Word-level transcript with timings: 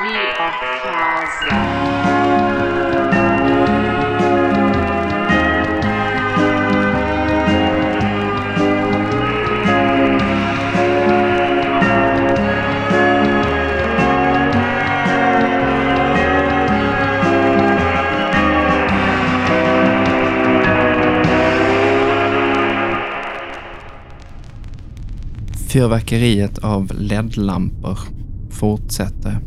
Via 0.00 0.34
casa. 0.34 2.07
Fyrverkeriet 25.78 26.58
av 26.58 26.92
LED-lampor 26.94 27.98
fortsätter. 28.50 29.40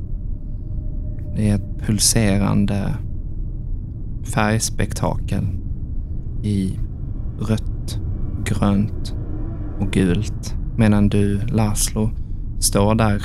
Det 1.36 1.50
är 1.50 1.56
ett 1.56 1.88
pulserande 1.88 2.94
färgspektakel 4.24 5.48
i 6.44 6.80
rött, 7.40 8.00
grönt 8.46 9.16
och 9.80 9.92
gult. 9.92 10.56
Medan 10.78 11.10
du, 11.10 11.40
Laszlo, 11.40 12.10
står 12.60 12.96
där, 12.96 13.24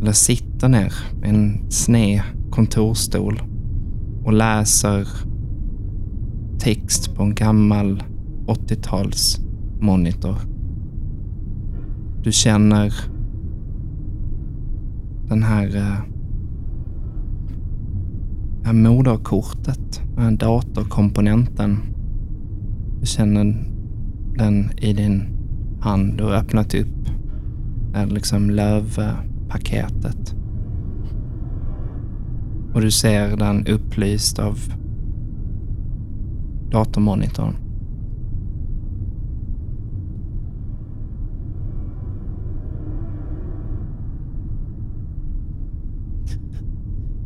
eller 0.00 0.12
sitter 0.12 0.68
ner 0.68 0.92
med 1.20 1.30
en 1.30 1.70
sned 1.70 2.22
kontorstol 2.50 3.42
och 4.24 4.32
läser 4.32 5.08
text 6.58 7.14
på 7.14 7.22
en 7.22 7.34
gammal 7.34 8.02
80-tals 8.46 9.40
monitor. 9.80 10.49
Du 12.22 12.32
känner 12.32 12.92
den 15.28 15.42
här, 15.42 15.66
eh, 15.66 16.02
det 18.60 18.66
här 18.66 18.72
moderkortet, 18.72 20.02
den 20.14 20.24
här 20.24 20.36
datorkomponenten. 20.36 21.78
Du 23.00 23.06
känner 23.06 23.64
den 24.36 24.70
i 24.78 24.92
din 24.92 25.22
hand. 25.80 26.18
Du 26.18 26.24
har 26.24 26.32
öppnat 26.32 26.74
upp 26.74 27.06
det 27.92 27.98
här 27.98 28.06
liksom 28.06 28.50
lövpaketet. 28.50 30.34
Och 32.74 32.80
du 32.80 32.90
ser 32.90 33.36
den 33.36 33.66
upplyst 33.66 34.38
av 34.38 34.58
datormonitorn. 36.70 37.69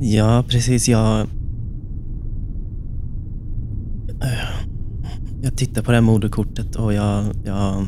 Ja, 0.06 0.44
precis. 0.48 0.88
Jag... 0.88 1.28
Jag 5.42 5.56
tittar 5.56 5.83
på 5.83 5.91
det 5.91 5.96
här 5.96 6.02
moderkortet 6.02 6.77
och 6.77 6.94
jag, 6.94 7.24
jag... 7.44 7.86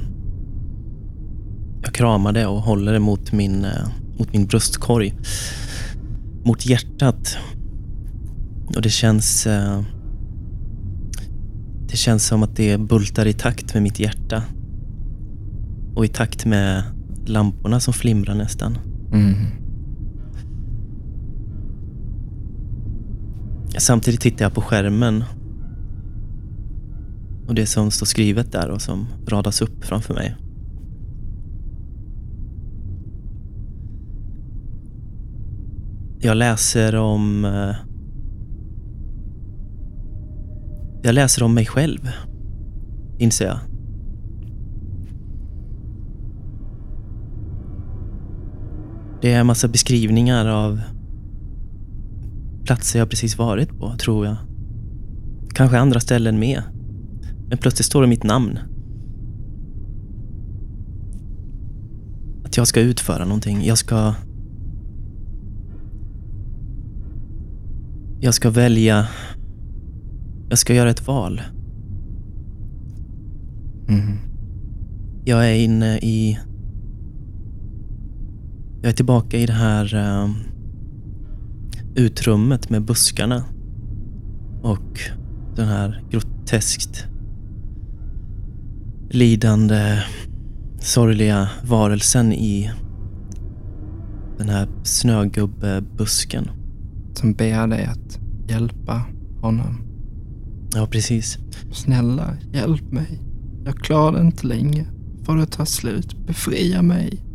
Jag 1.82 1.94
kramar 1.94 2.32
det 2.32 2.46
och 2.46 2.62
håller 2.62 2.92
det 2.92 2.98
mot 2.98 3.32
min, 3.32 3.64
eh, 3.64 3.88
mot 4.18 4.32
min 4.32 4.46
bröstkorg. 4.46 5.14
Mot 6.44 6.66
hjärtat. 6.66 7.38
Och 8.76 8.82
det 8.82 8.90
känns... 8.90 9.46
Eh, 9.46 9.82
det 11.88 11.96
känns 11.96 12.26
som 12.26 12.42
att 12.42 12.56
det 12.56 12.78
bultar 12.78 13.26
i 13.26 13.32
takt 13.32 13.74
med 13.74 13.82
mitt 13.82 14.00
hjärta. 14.00 14.42
Och 15.94 16.04
i 16.04 16.08
takt 16.08 16.44
med 16.44 16.82
lamporna 17.26 17.80
som 17.80 17.94
flimrar 17.94 18.34
nästan. 18.34 18.78
Mm. 19.12 19.65
Samtidigt 23.78 24.20
tittar 24.20 24.44
jag 24.44 24.54
på 24.54 24.60
skärmen. 24.60 25.24
Och 27.48 27.54
det 27.54 27.66
som 27.66 27.90
står 27.90 28.06
skrivet 28.06 28.52
där 28.52 28.70
och 28.70 28.82
som 28.82 29.06
radas 29.28 29.62
upp 29.62 29.84
framför 29.84 30.14
mig. 30.14 30.36
Jag 36.20 36.36
läser 36.36 36.96
om... 36.96 37.44
Eh, 37.44 37.74
jag 41.02 41.14
läser 41.14 41.42
om 41.42 41.54
mig 41.54 41.66
själv, 41.66 42.08
inser 43.18 43.46
jag. 43.46 43.58
Det 49.22 49.32
är 49.32 49.40
en 49.40 49.46
massa 49.46 49.68
beskrivningar 49.68 50.46
av 50.46 50.80
platser 52.66 52.98
jag 52.98 53.10
precis 53.10 53.38
varit 53.38 53.78
på, 53.78 53.96
tror 53.96 54.26
jag. 54.26 54.36
Kanske 55.54 55.78
andra 55.78 56.00
ställen 56.00 56.38
med. 56.38 56.62
Men 57.48 57.58
plötsligt 57.58 57.86
står 57.86 58.02
det 58.02 58.08
mitt 58.08 58.24
namn. 58.24 58.58
Att 62.44 62.56
jag 62.56 62.66
ska 62.66 62.80
utföra 62.80 63.24
någonting. 63.24 63.64
Jag 63.64 63.78
ska... 63.78 64.14
Jag 68.20 68.34
ska 68.34 68.50
välja... 68.50 69.06
Jag 70.48 70.58
ska 70.58 70.74
göra 70.74 70.90
ett 70.90 71.06
val. 71.06 71.40
Mm. 73.88 74.18
Jag 75.24 75.50
är 75.50 75.54
inne 75.54 75.98
i... 75.98 76.38
Jag 78.82 78.90
är 78.90 78.96
tillbaka 78.96 79.38
i 79.38 79.46
det 79.46 79.52
här 79.52 79.94
eh, 79.94 80.30
utrummet 81.96 82.70
med 82.70 82.84
buskarna. 82.84 83.44
Och 84.62 85.00
den 85.56 85.68
här 85.68 86.02
groteskt 86.10 87.06
lidande, 89.10 90.02
sorgliga 90.80 91.48
varelsen 91.64 92.32
i 92.32 92.70
den 94.38 94.48
här 94.48 94.68
snögubbebusken. 94.82 96.50
Som 97.14 97.32
ber 97.32 97.66
dig 97.66 97.84
att 97.84 98.18
hjälpa 98.48 99.02
honom. 99.40 99.80
Ja, 100.74 100.86
precis. 100.86 101.38
Snälla, 101.72 102.36
hjälp 102.52 102.92
mig. 102.92 103.20
Jag 103.64 103.76
klarar 103.76 104.20
inte 104.20 104.46
längre. 104.46 104.86
Får 105.24 105.36
det 105.36 105.46
ta 105.46 105.66
slut? 105.66 106.26
Befria 106.26 106.82
mig. 106.82 107.25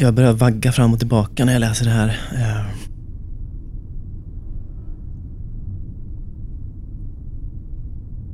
Jag 0.00 0.14
börjar 0.14 0.32
vagga 0.32 0.72
fram 0.72 0.92
och 0.92 0.98
tillbaka 0.98 1.44
när 1.44 1.52
jag 1.52 1.60
läser 1.60 1.84
det 1.84 1.90
här. 1.90 2.08
Eh, 2.34 2.66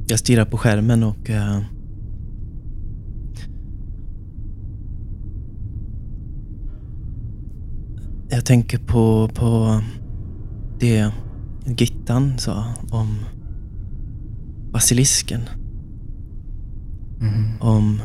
Jag 0.09 0.19
stirrar 0.19 0.45
på 0.45 0.59
skärmen 0.59 1.03
och 1.03 1.31
eh, 1.31 1.61
jag 8.29 8.45
tänker 8.45 8.79
på, 8.79 9.31
på 9.35 9.81
det 10.81 11.11
Gittan 11.67 12.39
sa 12.39 12.65
om 12.91 13.19
basilisken. 14.73 15.41
Mm. 17.21 17.61
Om 17.61 18.01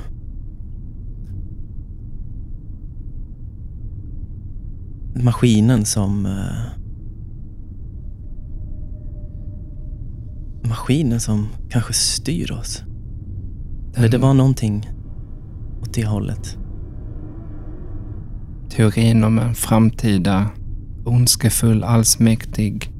maskinen 5.15 5.85
som... 5.85 6.25
eh, 6.25 6.81
maskinen 10.69 11.19
som 11.19 11.47
kanske 11.69 11.93
styr 11.93 12.51
oss. 12.51 12.83
Eller 13.95 14.09
det 14.09 14.17
var 14.17 14.33
någonting 14.33 14.89
åt 15.81 15.93
det 15.93 16.05
hållet. 16.05 16.57
Teorin 18.69 19.23
om 19.23 19.39
en 19.39 19.55
framtida 19.55 20.49
ondskefull, 21.05 21.83
allsmäktig, 21.83 22.91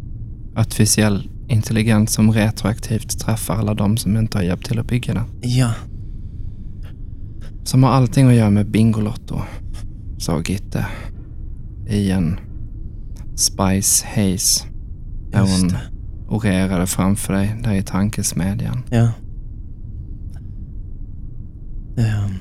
artificiell 0.56 1.30
intelligens 1.48 2.14
som 2.14 2.32
retroaktivt 2.32 3.12
straffar 3.12 3.56
alla 3.56 3.74
de 3.74 3.98
som 3.98 4.18
inte 4.18 4.38
har 4.38 4.44
hjälpt 4.44 4.66
till 4.66 4.80
att 4.80 4.88
bygga 4.88 5.14
den. 5.14 5.24
Ja, 5.42 5.72
Som 7.64 7.84
har 7.84 7.92
allting 7.92 8.28
att 8.28 8.34
göra 8.34 8.50
med 8.50 8.72
Bingolotto, 8.72 9.42
sa 10.18 10.42
Gitte 10.42 10.86
i 11.88 12.12
en 12.12 12.40
Spice 13.36 14.06
Haze. 14.08 14.66
Där 15.32 15.40
just 15.40 15.62
hon 15.62 15.68
det. 15.68 15.80
orerade 16.28 16.88
framför 16.88 17.34
dig 17.34 17.56
där 17.64 17.74
i 17.74 17.84
tankesmedjan. 17.84 18.84
Ja. 18.90 19.12
Ehm. 21.98 22.34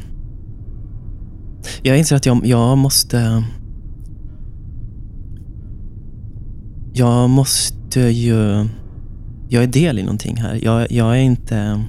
Jag 1.82 1.98
inser 1.98 2.16
att 2.16 2.26
jag, 2.26 2.46
jag 2.46 2.78
måste... 2.78 3.44
Jag 6.92 7.30
måste 7.30 8.00
ju... 8.00 8.66
Jag 9.48 9.62
är 9.62 9.66
del 9.66 9.98
i 9.98 10.02
någonting 10.02 10.36
här. 10.36 10.60
Jag, 10.62 10.92
jag 10.92 11.16
är 11.16 11.20
inte... 11.20 11.84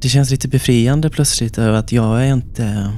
det 0.00 0.08
känns 0.08 0.30
lite 0.30 0.48
befriande 0.48 1.10
plötsligt 1.10 1.58
över 1.58 1.78
att 1.78 1.92
jag 1.92 2.24
är 2.26 2.32
inte... 2.32 2.92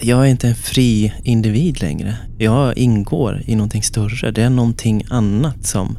Jag 0.00 0.26
är 0.26 0.30
inte 0.30 0.48
en 0.48 0.54
fri 0.54 1.12
individ 1.22 1.80
längre. 1.80 2.16
Jag 2.38 2.78
ingår 2.78 3.42
i 3.46 3.54
någonting 3.54 3.82
större. 3.82 4.30
Det 4.30 4.42
är 4.42 4.50
någonting 4.50 5.04
annat 5.10 5.66
som 5.66 5.98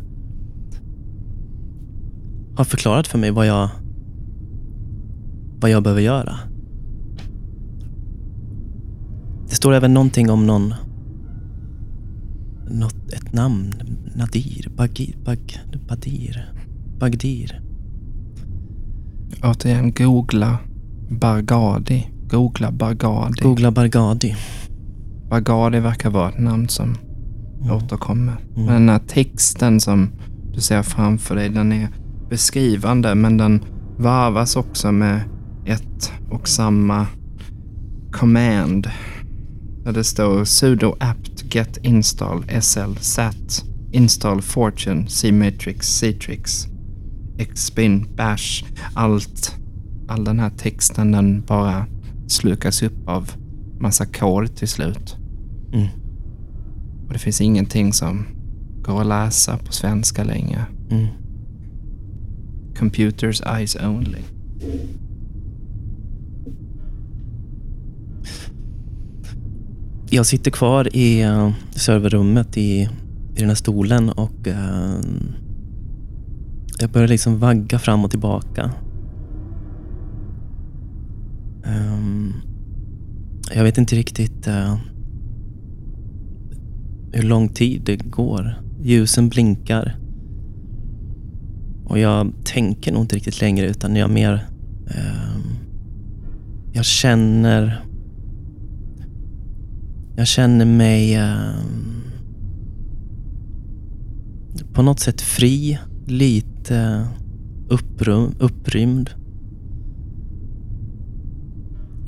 har 2.55 2.63
förklarat 2.63 3.07
för 3.07 3.17
mig 3.17 3.31
vad 3.31 3.47
jag, 3.47 3.69
vad 5.59 5.71
jag 5.71 5.83
behöver 5.83 6.01
göra. 6.01 6.35
Det 9.49 9.55
står 9.55 9.73
även 9.73 9.93
någonting 9.93 10.29
om 10.29 10.47
någon... 10.47 10.73
Något, 12.69 13.13
ett 13.13 13.33
namn. 13.33 13.73
Nadir. 14.15 14.69
Bagir, 14.77 15.15
Bag, 15.25 15.59
Badir. 15.87 16.53
Bagdir. 16.99 17.61
Återigen, 19.43 19.91
googla 19.91 20.57
Bargadi. 21.09 22.16
Googla 22.29 22.71
Bargadi. 22.71 23.41
Googla 23.41 23.71
Bargadi. 23.71 24.35
Bargadi 25.29 25.79
verkar 25.79 26.09
vara 26.09 26.29
ett 26.29 26.39
namn 26.39 26.69
som 26.69 26.95
Mm. 27.61 27.71
återkommer. 27.71 28.33
Mm. 28.55 28.65
Men 28.65 28.73
den 28.73 28.89
här 28.89 28.99
texten 29.07 29.79
som 29.79 30.09
du 30.53 30.61
ser 30.61 30.83
framför 30.83 31.35
dig, 31.35 31.49
den 31.49 31.71
är 31.71 31.89
beskrivande 32.29 33.15
men 33.15 33.37
den 33.37 33.63
varvas 33.97 34.55
också 34.55 34.91
med 34.91 35.21
ett 35.65 36.11
och 36.29 36.47
samma 36.47 37.07
command. 38.11 38.89
Där 39.83 39.91
det 39.91 40.03
står 40.03 40.45
sudo 40.45 40.95
apt 40.99 41.55
get 41.55 41.77
install 41.81 42.43
sl 42.61 42.95
sat 42.99 43.63
install 43.91 44.41
fortune 44.41 45.07
c-matrix 45.07 45.87
c-trix 45.87 46.67
xspin 47.53 48.07
bash 48.15 48.63
allt. 48.93 49.55
All 50.07 50.23
den 50.23 50.39
här 50.39 50.49
texten 50.49 51.11
den 51.11 51.41
bara 51.47 51.85
slukas 52.27 52.83
upp 52.83 53.07
av 53.07 53.31
massa 53.79 54.05
kod 54.05 54.55
till 54.55 54.67
slut. 54.67 55.15
Mm. 55.73 55.87
Och 57.07 57.13
det 57.13 57.19
finns 57.19 57.41
ingenting 57.41 57.93
som 57.93 58.25
går 58.81 59.01
att 59.01 59.07
läsa 59.07 59.57
på 59.57 59.71
svenska 59.71 60.23
längre. 60.23 60.65
Mm. 60.89 61.07
Computers 62.77 63.41
eyes 63.41 63.75
only. 63.75 64.21
Jag 70.09 70.25
sitter 70.25 70.51
kvar 70.51 70.95
i 70.95 71.25
uh, 71.25 71.51
serverrummet 71.71 72.57
i, 72.57 72.89
i 73.35 73.39
den 73.39 73.47
här 73.47 73.55
stolen 73.55 74.09
och 74.09 74.47
eh, 74.47 74.99
jag 76.79 76.89
börjar 76.89 77.07
liksom 77.07 77.39
vagga 77.39 77.79
fram 77.79 78.05
och 78.05 78.11
tillbaka. 78.11 78.71
Um, 81.67 82.33
jag 83.55 83.63
vet 83.63 83.77
inte 83.77 83.95
riktigt 83.95 84.47
uh, 84.47 84.77
hur 87.11 87.23
lång 87.23 87.49
tid 87.49 87.81
det 87.85 87.95
går. 87.95 88.61
Ljusen 88.81 89.29
blinkar. 89.29 89.97
Och 91.85 91.99
jag 91.99 92.33
tänker 92.43 92.91
nog 92.91 93.03
inte 93.03 93.15
riktigt 93.15 93.41
längre 93.41 93.65
utan 93.65 93.95
jag 93.95 94.09
mer... 94.09 94.47
ehm, 94.87 95.41
jag 96.73 96.85
känner... 96.85 97.83
Jag 100.15 100.27
känner 100.27 100.65
mig 100.65 101.15
ehm, 101.15 102.01
på 104.73 104.81
något 104.81 104.99
sätt 104.99 105.21
fri, 105.21 105.79
lite 106.05 107.07
upprum, 107.69 108.35
upprymd. 108.39 109.09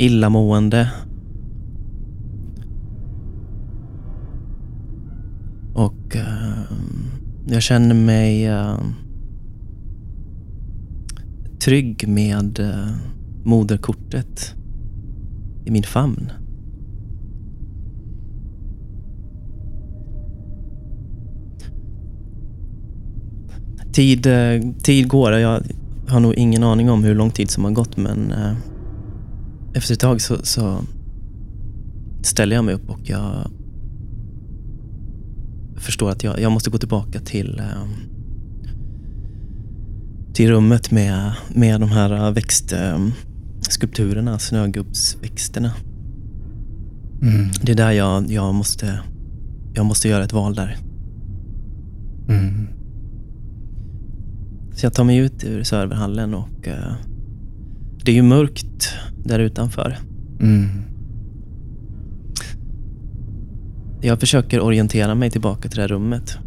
Illamående. 0.01 0.91
Och 5.73 6.15
uh, 6.15 6.77
jag 7.47 7.61
känner 7.61 7.95
mig 7.95 8.49
uh, 8.49 8.79
trygg 11.59 12.07
med 12.07 12.59
uh, 12.59 12.95
moderkortet 13.43 14.55
i 15.65 15.71
min 15.71 15.83
famn. 15.83 16.31
Tid, 23.93 24.27
tid 24.83 25.07
går. 25.07 25.31
Jag 25.31 25.61
har 26.07 26.19
nog 26.19 26.33
ingen 26.33 26.63
aning 26.63 26.89
om 26.89 27.03
hur 27.03 27.15
lång 27.15 27.31
tid 27.31 27.49
som 27.49 27.63
har 27.63 27.71
gått 27.71 27.97
men 27.97 28.33
efter 29.73 29.93
ett 29.93 29.99
tag 29.99 30.21
så, 30.21 30.37
så 30.43 30.81
ställer 32.21 32.55
jag 32.55 32.65
mig 32.65 32.73
upp 32.73 32.89
och 32.89 32.99
jag 33.03 33.51
förstår 35.77 36.11
att 36.11 36.23
jag, 36.23 36.39
jag 36.39 36.51
måste 36.51 36.69
gå 36.69 36.77
tillbaka 36.77 37.19
till 37.19 37.59
eh, 37.59 38.09
till 40.39 40.49
rummet 40.49 40.91
med, 40.91 41.33
med 41.53 41.81
de 41.81 41.89
här 41.89 42.31
växtskulpturerna, 42.31 44.39
snögubbsväxterna. 44.39 45.71
Mm. 47.21 47.49
Det 47.61 47.71
är 47.71 47.75
där 47.75 47.91
jag, 47.91 48.31
jag, 48.31 48.55
måste, 48.55 48.99
jag 49.73 49.85
måste 49.85 50.09
göra 50.09 50.23
ett 50.23 50.33
val 50.33 50.55
där. 50.55 50.77
Mm. 52.29 52.67
Så 54.75 54.85
jag 54.85 54.93
tar 54.93 55.03
mig 55.03 55.17
ut 55.17 55.43
ur 55.43 55.63
serverhallen 55.63 56.33
och 56.33 56.67
eh, 56.67 56.93
det 58.05 58.11
är 58.11 58.15
ju 58.15 58.23
mörkt 58.23 58.93
där 59.23 59.39
utanför. 59.39 59.97
Mm. 60.39 60.67
Jag 64.01 64.19
försöker 64.19 64.59
orientera 64.61 65.15
mig 65.15 65.31
tillbaka 65.31 65.69
till 65.69 65.75
det 65.75 65.81
här 65.81 65.87
rummet. 65.87 66.37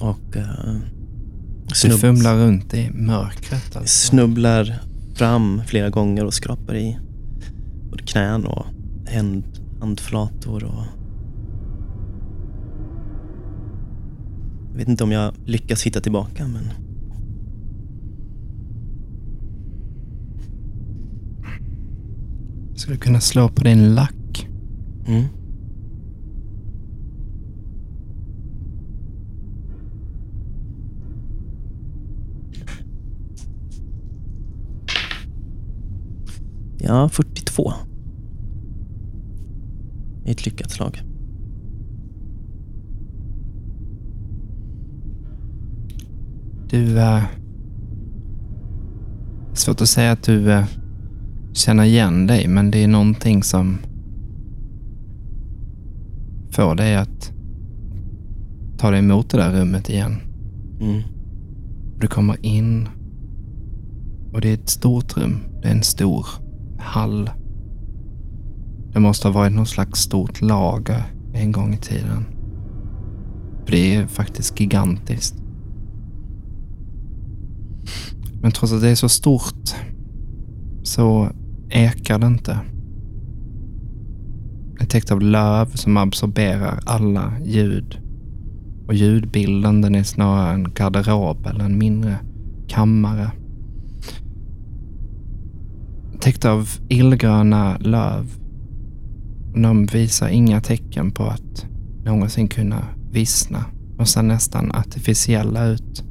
Och 0.00 0.18
Du 0.32 1.74
snubb- 1.74 1.98
fumlar 1.98 2.36
runt 2.36 2.74
i 2.74 2.90
mörkret 2.94 3.76
alltså. 3.76 4.08
snubblar 4.08 4.80
fram 5.14 5.62
flera 5.66 5.90
gånger 5.90 6.24
och 6.24 6.34
skrapar 6.34 6.76
i 6.76 6.98
både 7.90 8.02
knän 8.02 8.44
och 8.46 8.66
händ, 9.06 9.44
handflator. 9.80 10.64
Och... 10.64 10.84
Jag 14.70 14.78
vet 14.78 14.88
inte 14.88 15.04
om 15.04 15.12
jag 15.12 15.34
lyckas 15.46 15.82
hitta 15.82 16.00
tillbaka 16.00 16.48
men 16.48 16.64
Skulle 22.92 23.04
kunna 23.04 23.20
slå 23.20 23.48
på 23.48 23.64
din 23.64 23.94
lack. 23.94 24.48
mm. 25.06 25.24
Ja, 36.78 37.08
42. 37.08 37.72
Ett 40.24 40.46
lyckat 40.46 40.70
slag. 40.70 41.02
Du... 46.70 46.96
Uh, 46.96 47.22
svårt 49.52 49.80
att 49.80 49.88
säga 49.88 50.12
att 50.12 50.22
du 50.22 50.52
eh, 50.52 50.64
känner 51.52 51.84
igen 51.84 52.26
dig, 52.26 52.48
men 52.48 52.70
det 52.70 52.84
är 52.84 52.88
någonting 52.88 53.42
som 53.42 53.78
får 56.52 56.74
dig 56.74 56.96
att 56.96 57.32
ta 58.78 58.90
dig 58.90 58.98
emot 58.98 59.30
det 59.30 59.36
där 59.36 59.60
rummet 59.60 59.90
igen. 59.90 60.16
Mm. 60.80 61.02
Du 62.00 62.06
kommer 62.06 62.46
in 62.46 62.88
och 64.32 64.40
det 64.40 64.48
är 64.48 64.54
ett 64.54 64.68
stort 64.68 65.16
rum. 65.16 65.38
Det 65.62 65.68
är 65.68 65.72
en 65.72 65.82
stor 65.82 66.26
hall. 66.78 67.30
Det 68.92 69.00
måste 69.00 69.28
ha 69.28 69.32
varit 69.32 69.52
något 69.52 69.68
slags 69.68 70.00
stort 70.00 70.40
lager 70.40 71.04
en 71.32 71.52
gång 71.52 71.74
i 71.74 71.76
tiden. 71.76 72.24
För 73.64 73.72
det 73.72 73.94
är 73.94 74.06
faktiskt 74.06 74.60
gigantiskt. 74.60 75.42
Men 78.42 78.52
trots 78.52 78.72
att 78.72 78.80
det 78.80 78.88
är 78.88 78.94
så 78.94 79.08
stort 79.08 79.74
så 80.82 81.30
ekar 81.72 82.18
det 82.18 82.26
inte. 82.26 82.58
Det 84.78 84.82
är 84.82 84.86
täckt 84.86 85.10
av 85.10 85.20
löv 85.20 85.66
som 85.66 85.96
absorberar 85.96 86.80
alla 86.86 87.32
ljud. 87.44 87.98
Och 88.86 88.94
ljudbilden 88.94 89.80
den 89.80 89.94
är 89.94 90.02
snarare 90.02 90.54
en 90.54 90.72
garderob 90.74 91.46
eller 91.46 91.64
en 91.64 91.78
mindre 91.78 92.16
kammare. 92.68 93.30
Täckt 96.20 96.44
av 96.44 96.68
illgröna 96.88 97.76
löv. 97.78 98.26
De 99.54 99.86
visar 99.86 100.28
inga 100.28 100.60
tecken 100.60 101.10
på 101.10 101.24
att 101.24 101.66
någonsin 102.04 102.48
kunna 102.48 102.84
vissna. 103.10 103.64
De 103.96 104.06
ser 104.06 104.22
nästan 104.22 104.72
artificiella 104.72 105.64
ut. 105.64 106.04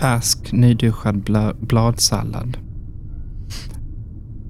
Färsk 0.00 0.52
nyduschad 0.52 1.22
bl 1.22 1.36
bladsallad. 1.60 2.58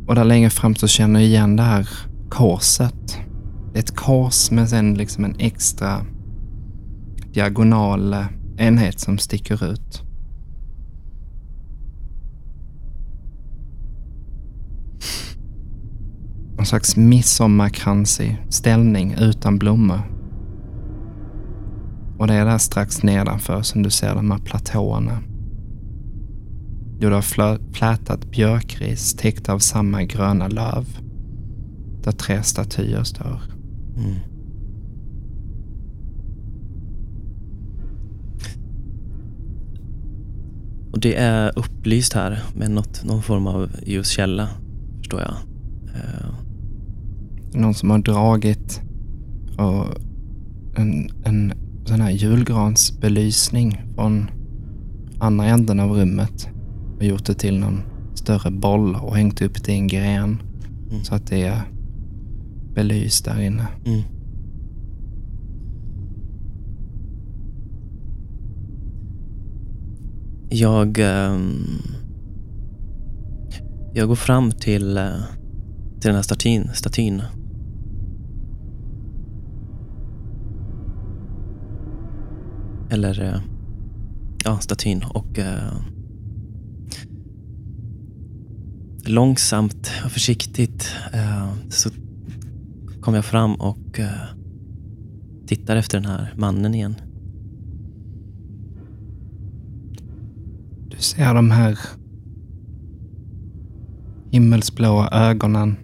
Och 0.07 0.15
där 0.15 0.25
längre 0.25 0.51
fram 0.51 0.75
så 0.75 0.87
känner 0.89 1.21
jag 1.21 1.29
igen 1.29 1.57
det 1.57 1.63
här 1.63 1.89
korset. 2.29 3.19
Det 3.73 3.79
är 3.79 3.83
ett 3.83 3.97
kors 3.97 4.51
med 4.51 4.69
sen 4.69 4.95
liksom 4.95 5.25
en 5.25 5.37
extra 5.39 6.05
diagonal 7.33 8.13
eh, 8.13 8.27
enhet 8.57 9.01
som 9.01 9.19
sticker 9.19 9.65
ut. 9.73 10.03
Någon 16.57 16.67
slags 16.67 16.97
midsommarkransig 16.97 18.43
ställning 18.49 19.15
utan 19.19 19.59
blommor. 19.59 20.01
Och 22.19 22.27
det 22.27 22.35
är 22.35 22.45
där 22.45 22.59
strax 22.59 23.03
nedanför 23.03 23.63
som 23.63 23.83
du 23.83 23.91
ser 23.91 24.15
de 24.15 24.31
här 24.31 24.39
platåerna. 24.39 25.19
Jo, 27.01 27.09
du 27.09 27.15
har 27.15 27.73
flätat 27.73 28.31
björkris 28.31 29.15
täckt 29.15 29.49
av 29.49 29.59
samma 29.59 30.03
gröna 30.03 30.49
löv. 30.49 30.87
Där 32.03 32.13
tre 32.13 32.43
statyer 32.43 33.05
står. 33.05 33.43
Mm. 33.97 34.15
Och 40.93 41.01
det 41.01 41.15
är 41.15 41.59
upplyst 41.59 42.13
här 42.13 42.43
med 42.55 42.71
något, 42.71 43.05
någon 43.05 43.23
form 43.23 43.47
av 43.47 43.71
ljuskälla, 43.87 44.49
förstår 44.99 45.21
jag. 45.21 45.35
Uh. 45.95 46.35
Någon 47.53 47.75
som 47.75 47.91
har 47.91 47.99
dragit 47.99 48.81
och 49.59 49.87
en, 50.77 51.11
en 51.25 51.53
sån 51.85 52.01
här 52.01 52.11
julgransbelysning 52.11 53.83
från 53.95 54.31
andra 55.19 55.47
änden 55.47 55.81
av 55.81 55.91
rummet 55.91 56.49
och 56.99 57.05
gjort 57.05 57.25
det 57.25 57.35
till 57.35 57.59
någon 57.59 57.83
större 58.15 58.51
boll 58.51 58.95
och 58.95 59.17
hängt 59.17 59.43
upp 59.43 59.65
det 59.65 59.73
i 59.73 59.75
en 59.75 59.87
gren 59.87 60.43
mm. 60.91 61.05
så 61.05 61.15
att 61.15 61.27
det 61.27 61.43
är 61.43 61.63
belyst 62.75 63.25
där 63.25 63.41
inne. 63.41 63.67
Mm. 63.85 64.03
Jag... 70.51 70.99
Um, 70.99 71.83
jag 73.95 74.09
går 74.09 74.15
fram 74.15 74.53
till, 74.53 74.99
uh, 74.99 75.23
till 76.01 76.09
den 76.09 76.15
här 76.15 76.23
statyn, 76.23 76.71
statyn. 76.75 77.23
Eller... 82.91 83.23
Uh, 83.23 83.41
ja, 84.45 84.59
statyn 84.59 85.03
och... 85.15 85.39
Uh, 85.39 85.99
långsamt 89.09 89.91
och 90.05 90.11
försiktigt 90.11 90.93
eh, 91.13 91.53
så 91.69 91.91
kom 93.01 93.15
jag 93.15 93.25
fram 93.25 93.55
och 93.55 94.01
eh, 94.01 94.09
tittar 95.47 95.77
efter 95.77 96.01
den 96.01 96.11
här 96.11 96.35
mannen 96.37 96.75
igen. 96.75 96.95
Du 100.91 100.97
ser 100.97 101.35
de 101.35 101.51
här 101.51 101.79
himmelsblåa 104.31 105.09
ögonen 105.09 105.77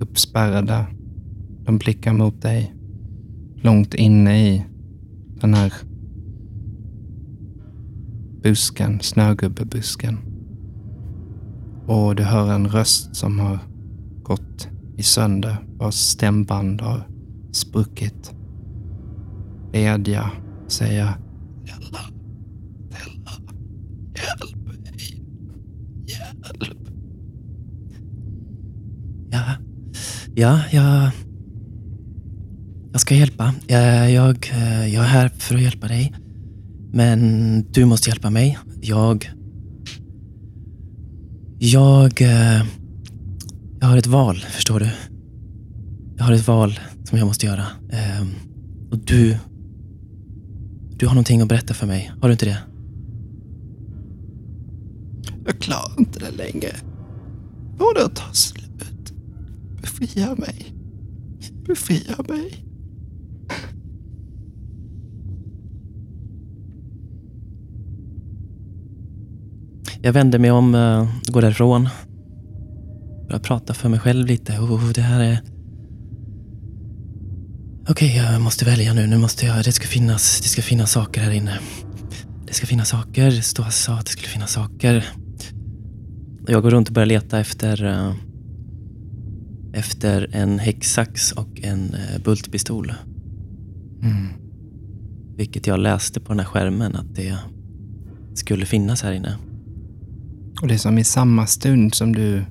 uppspärrade. 0.00 0.86
De 1.64 1.78
blickar 1.78 2.12
mot 2.12 2.42
dig. 2.42 2.74
Långt 3.56 3.94
inne 3.94 4.48
i 4.48 4.64
den 5.40 5.54
här 5.54 5.72
busken, 8.42 9.00
snögubbebusken. 9.00 10.27
Och 11.88 12.16
du 12.16 12.22
hör 12.22 12.52
en 12.52 12.68
röst 12.68 13.16
som 13.16 13.38
har 13.38 13.58
gått 14.22 14.68
i 14.96 15.02
sönder, 15.02 15.56
vars 15.78 15.94
stämband 15.94 16.80
har 16.80 17.08
spruckit. 17.52 18.32
Bedja, 19.72 20.30
säga 20.68 21.18
Snälla, 21.68 22.00
Hjälp 24.14 24.66
mig. 24.66 25.22
Hjälp. 26.06 26.78
Ja, 29.30 29.42
ja, 30.34 30.60
jag... 30.72 31.10
Jag 32.92 33.00
ska 33.00 33.14
hjälpa. 33.14 33.54
Eh, 33.68 34.10
jag, 34.10 34.10
jag, 34.10 34.88
jag 34.88 35.04
är 35.04 35.08
här 35.08 35.28
för 35.28 35.54
att 35.54 35.62
hjälpa 35.62 35.88
dig. 35.88 36.14
Men 36.92 37.62
du 37.72 37.84
måste 37.84 38.10
hjälpa 38.10 38.30
mig. 38.30 38.58
Jag... 38.80 39.37
Jag... 41.60 42.22
Eh, 42.22 42.64
jag 43.80 43.88
har 43.88 43.96
ett 43.96 44.06
val, 44.06 44.36
förstår 44.36 44.80
du. 44.80 44.90
Jag 46.16 46.24
har 46.24 46.32
ett 46.32 46.46
val 46.46 46.80
som 47.04 47.18
jag 47.18 47.26
måste 47.26 47.46
göra. 47.46 47.66
Ehm, 47.90 48.28
och 48.90 48.98
du... 48.98 49.38
Du 50.90 51.06
har 51.06 51.14
någonting 51.14 51.40
att 51.40 51.48
berätta 51.48 51.74
för 51.74 51.86
mig. 51.86 52.12
Har 52.20 52.28
du 52.28 52.32
inte 52.32 52.46
det? 52.46 52.58
Jag 55.44 55.58
klarar 55.58 55.92
inte 55.98 56.18
det 56.18 56.30
längre. 56.30 56.70
Får 57.78 57.94
det 57.94 58.04
att 58.04 58.16
ta 58.16 58.32
slut. 58.32 59.12
Befria 59.80 60.34
mig. 60.34 60.74
Befria 61.66 62.16
mig. 62.28 62.67
Jag 70.02 70.12
vänder 70.12 70.38
mig 70.38 70.50
om, 70.50 70.74
uh, 70.74 71.08
går 71.26 71.42
därifrån. 71.42 71.88
Börjar 73.26 73.40
prata 73.40 73.74
för 73.74 73.88
mig 73.88 74.00
själv 74.00 74.26
lite. 74.26 74.52
Oh, 74.52 74.88
det 74.88 75.00
här 75.00 75.20
är... 75.20 75.40
Okej, 77.88 78.20
okay, 78.20 78.32
jag 78.32 78.40
måste 78.40 78.64
välja 78.64 78.94
nu. 78.94 79.06
Nu 79.06 79.18
måste 79.18 79.46
jag... 79.46 79.64
Det 79.64 79.72
ska 79.72 79.86
finnas, 79.86 80.40
det 80.40 80.48
ska 80.48 80.62
finnas 80.62 80.92
saker 80.92 81.20
här 81.20 81.30
inne. 81.30 81.58
Det 82.46 82.52
ska 82.52 82.66
finnas 82.66 82.88
saker. 82.88 83.30
Stås 83.30 83.76
sa 83.76 83.92
att 83.92 84.06
det 84.06 84.12
skulle 84.12 84.28
finnas 84.28 84.52
saker. 84.52 85.04
Jag 86.46 86.62
går 86.62 86.70
runt 86.70 86.88
och 86.88 86.94
börjar 86.94 87.06
leta 87.06 87.40
efter, 87.40 87.84
uh, 87.84 88.14
efter 89.72 90.30
en 90.32 90.58
häcksax 90.58 91.32
och 91.32 91.60
en 91.62 91.94
uh, 91.94 92.22
bultpistol. 92.24 92.92
Mm. 94.02 94.28
Vilket 95.36 95.66
jag 95.66 95.80
läste 95.80 96.20
på 96.20 96.28
den 96.28 96.38
här 96.38 96.46
skärmen 96.46 96.96
att 96.96 97.14
det 97.14 97.36
skulle 98.34 98.66
finnas 98.66 99.02
här 99.02 99.12
inne. 99.12 99.36
Och 100.62 100.68
det 100.68 100.74
är 100.74 100.78
som 100.78 100.98
i 100.98 101.04
samma 101.04 101.46
stund 101.46 101.94
som 101.94 102.12
du 102.12 102.44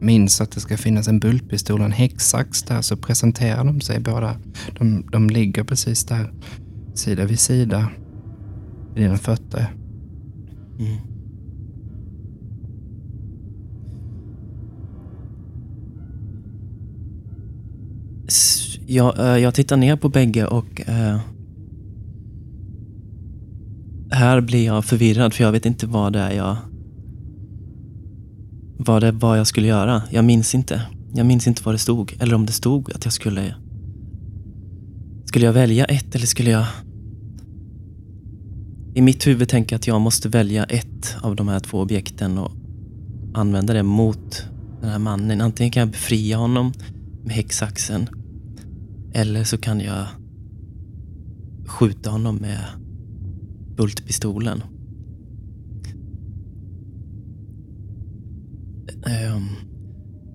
minns 0.00 0.40
att 0.40 0.50
det 0.50 0.60
ska 0.60 0.76
finnas 0.76 1.08
en 1.08 1.18
bultpistol 1.18 1.80
och 1.80 1.86
en 1.86 1.92
häcksax 1.92 2.62
där 2.62 2.82
så 2.82 2.96
presenterar 2.96 3.64
de 3.64 3.80
sig 3.80 4.00
båda. 4.00 4.36
De, 4.78 5.06
de 5.12 5.30
ligger 5.30 5.64
precis 5.64 6.04
där, 6.04 6.32
sida 6.94 7.24
vid 7.24 7.38
sida, 7.38 7.90
vid 8.94 9.04
dina 9.04 9.16
fötter. 9.16 9.74
Mm. 10.78 10.96
Jag, 18.86 19.18
uh, 19.18 19.38
jag 19.38 19.54
tittar 19.54 19.76
ner 19.76 19.96
på 19.96 20.08
bägge 20.08 20.46
och 20.46 20.82
uh, 20.88 21.18
här 24.10 24.40
blir 24.40 24.66
jag 24.66 24.84
förvirrad 24.84 25.34
för 25.34 25.44
jag 25.44 25.52
vet 25.52 25.66
inte 25.66 25.86
vad 25.86 26.12
det 26.12 26.18
är 26.18 26.32
jag 26.32 26.56
vad 28.76 29.02
det 29.02 29.12
var 29.12 29.36
jag 29.36 29.46
skulle 29.46 29.66
göra. 29.66 30.02
Jag 30.10 30.24
minns 30.24 30.54
inte. 30.54 30.82
Jag 31.14 31.26
minns 31.26 31.46
inte 31.46 31.62
vad 31.64 31.74
det 31.74 31.78
stod. 31.78 32.16
Eller 32.20 32.34
om 32.34 32.46
det 32.46 32.52
stod 32.52 32.92
att 32.92 33.04
jag 33.04 33.12
skulle... 33.12 33.54
Skulle 35.24 35.46
jag 35.46 35.52
välja 35.52 35.84
ett 35.84 36.14
eller 36.14 36.26
skulle 36.26 36.50
jag... 36.50 36.66
I 38.94 39.02
mitt 39.02 39.26
huvud 39.26 39.48
tänker 39.48 39.74
jag 39.74 39.78
att 39.78 39.86
jag 39.86 40.00
måste 40.00 40.28
välja 40.28 40.64
ett 40.64 41.16
av 41.22 41.36
de 41.36 41.48
här 41.48 41.60
två 41.60 41.80
objekten 41.80 42.38
och 42.38 42.52
använda 43.34 43.72
det 43.72 43.82
mot 43.82 44.44
den 44.80 44.90
här 44.90 44.98
mannen. 44.98 45.40
Antingen 45.40 45.72
kan 45.72 45.80
jag 45.80 45.88
befria 45.88 46.36
honom 46.36 46.72
med 47.22 47.34
häcksaxen 47.34 48.08
eller 49.14 49.44
så 49.44 49.58
kan 49.58 49.80
jag 49.80 50.06
skjuta 51.66 52.10
honom 52.10 52.36
med 52.36 52.58
bultpistolen. 53.76 54.62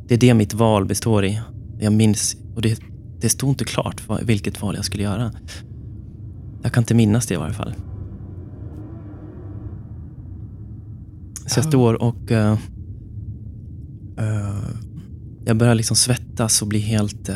Det 0.08 0.14
är 0.14 0.18
det 0.18 0.34
mitt 0.34 0.54
val 0.54 0.86
består 0.86 1.26
i. 1.26 1.42
Jag 1.80 1.94
minns, 1.94 2.38
och 2.56 2.62
det, 2.62 2.82
det 3.22 3.30
stod 3.30 3.50
inte 3.50 3.66
klart 3.66 4.02
vilket 4.24 4.62
val 4.62 4.76
jag 4.76 4.86
skulle 4.86 5.04
göra. 5.04 5.32
Jag 6.62 6.74
kan 6.74 6.82
inte 6.82 6.94
minnas 6.94 7.28
det 7.28 7.34
i 7.34 7.38
varje 7.38 7.54
fall. 7.54 7.74
Så 11.48 11.60
jag 11.60 11.66
står 11.66 12.02
och 12.02 12.32
uh, 12.32 12.58
uh, 14.20 14.70
jag 15.46 15.58
börjar 15.58 15.76
liksom 15.76 15.96
svettas 15.96 16.62
och 16.62 16.68
bli 16.68 16.80
helt 16.80 17.30
uh, 17.30 17.36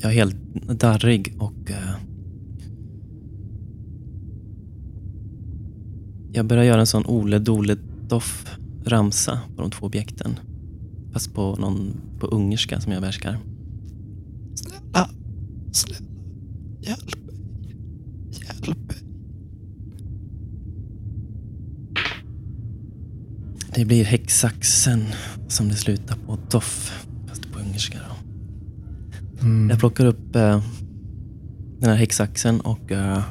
jag 0.00 0.10
är 0.12 0.14
helt 0.14 0.36
darrig 0.80 1.34
och... 1.38 1.72
Jag 6.32 6.46
börjar 6.46 6.64
göra 6.64 6.80
en 6.80 6.86
sån 6.86 7.06
Ole 7.06 7.38
Dole 7.38 7.76
Doff 8.08 8.58
ramsa 8.88 9.40
på 9.56 9.62
de 9.62 9.70
två 9.70 9.86
objekten. 9.86 10.38
Fast 11.12 11.34
på 11.34 11.56
någon 11.56 12.00
på 12.18 12.26
ungerska 12.26 12.80
som 12.80 12.92
jag 12.92 13.00
behärskar. 13.00 13.38
Snälla, 14.54 15.08
snälla, 15.72 15.98
hjälp 16.80 17.26
mig. 17.26 17.36
Hjälp 18.30 18.78
mig. 18.78 18.96
Det 23.74 23.84
blir 23.84 24.04
häxaxen 24.04 25.04
som 25.48 25.68
det 25.68 25.74
slutar 25.74 26.16
på 26.26 26.38
Doff. 26.50 27.06
Fast 27.28 27.52
på 27.52 27.58
ungerska 27.58 27.98
då. 27.98 28.18
Mm. 29.40 29.70
Jag 29.70 29.78
plockar 29.78 30.06
upp 30.06 30.36
eh, 30.36 30.62
den 31.80 31.90
här 31.90 31.96
häxaxen 31.96 32.60
och 32.60 32.92
eh, 32.92 33.22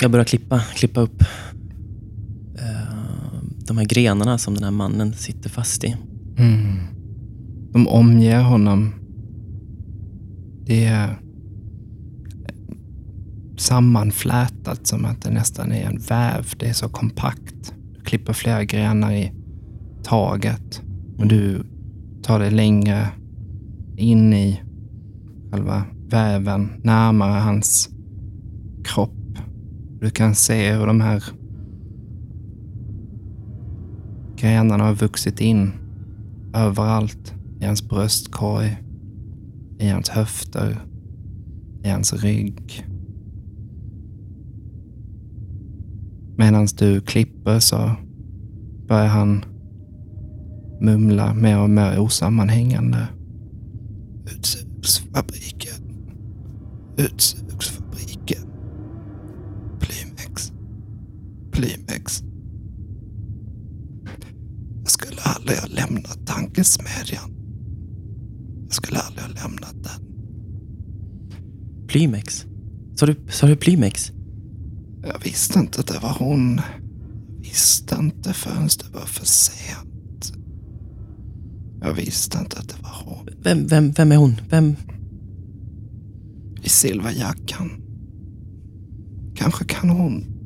jag 0.00 0.10
börjar 0.10 0.24
klippa, 0.24 0.60
klippa 0.74 1.00
upp 1.00 1.24
de 3.70 3.78
här 3.78 3.84
grenarna 3.84 4.38
som 4.38 4.54
den 4.54 4.64
här 4.64 4.70
mannen 4.70 5.12
sitter 5.12 5.50
fast 5.50 5.84
i. 5.84 5.96
Mm. 6.38 6.76
De 7.72 7.88
omger 7.88 8.42
honom. 8.42 8.94
Det 10.66 10.84
är 10.84 11.20
sammanflätat 13.56 14.86
som 14.86 15.04
att 15.04 15.22
det 15.22 15.30
nästan 15.30 15.72
är 15.72 15.84
en 15.84 15.98
väv. 15.98 16.46
Det 16.56 16.68
är 16.68 16.72
så 16.72 16.88
kompakt. 16.88 17.74
Du 17.94 18.00
klipper 18.00 18.32
flera 18.32 18.64
grenar 18.64 19.12
i 19.12 19.32
taget. 20.02 20.82
Och 21.18 21.26
du 21.26 21.62
tar 22.22 22.38
dig 22.38 22.50
längre 22.50 23.08
in 23.96 24.32
i 24.32 24.60
själva 25.52 25.84
väven, 26.08 26.70
närmare 26.82 27.40
hans 27.40 27.88
kropp. 28.84 29.38
Du 30.00 30.10
kan 30.10 30.34
se 30.34 30.72
hur 30.72 30.86
de 30.86 31.00
här 31.00 31.24
grenarna 34.40 34.84
har 34.84 34.94
vuxit 34.94 35.40
in 35.40 35.72
överallt. 36.54 37.34
I 37.60 37.64
hans 37.64 37.88
bröstkorg, 37.88 38.82
i 39.78 39.88
hans 39.88 40.08
höfter, 40.08 40.84
i 41.84 41.88
hans 41.88 42.12
rygg. 42.12 42.86
Medan 46.36 46.66
du 46.78 47.00
klipper 47.00 47.58
så 47.58 47.92
börjar 48.88 49.06
han 49.06 49.44
mumla 50.80 51.34
mer 51.34 51.58
och 51.58 51.70
mer 51.70 51.98
osammanhängande. 51.98 53.08
Utsugsfabriken. 54.36 55.84
Utsugsfabriken. 56.96 58.46
Plymex. 59.80 60.52
Plymex. 61.52 62.22
Jag 64.82 64.90
skulle 64.90 65.19
aldrig 65.36 65.58
ha 65.58 65.66
lämnat 65.66 66.26
tankesmedjan. 66.26 67.30
Jag 68.64 68.72
skulle 68.74 68.98
aldrig 68.98 69.24
ha 69.24 69.32
lämnat 69.32 69.74
den. 69.82 70.10
Plymex? 71.88 72.46
Sa 72.94 73.06
du, 73.06 73.16
sa 73.28 73.46
du 73.46 73.56
Plymex? 73.56 74.12
Jag 75.02 75.18
visste 75.24 75.58
inte 75.58 75.80
att 75.80 75.86
det 75.86 75.98
var 75.98 76.16
hon. 76.18 76.56
Jag 76.56 77.42
visste 77.42 77.96
inte 78.00 78.32
förrän 78.32 78.68
det 78.78 78.98
var 78.98 79.06
för 79.06 79.26
sent. 79.26 80.32
Jag 81.80 81.94
visste 81.94 82.38
inte 82.38 82.58
att 82.58 82.68
det 82.68 82.82
var 82.82 83.02
hon. 83.04 83.28
Vem, 83.42 83.66
vem, 83.66 83.92
vem 83.92 84.12
är 84.12 84.16
hon? 84.16 84.40
Vem? 84.50 84.76
I 86.62 86.68
silverjackan. 86.68 87.70
Kanske 89.34 89.64
kan 89.64 89.90
hon. 89.90 90.39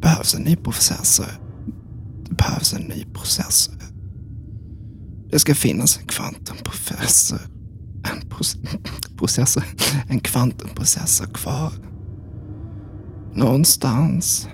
Det 0.00 0.08
behövs 0.08 0.34
en 0.34 0.42
ny 0.42 0.56
processor. 0.56 1.26
Det 2.28 2.34
behövs 2.36 2.74
en 2.74 2.82
ny 2.82 3.04
processor. 3.04 3.74
Det 5.30 5.38
ska 5.38 5.54
finnas 5.54 5.98
en 5.98 6.06
kvantumprocessor. 6.06 7.40
En 8.04 8.28
processor. 9.16 9.64
En 10.08 10.20
kvantumprocessor 10.20 11.26
kvar. 11.26 11.72
Någonstans. 13.34 14.48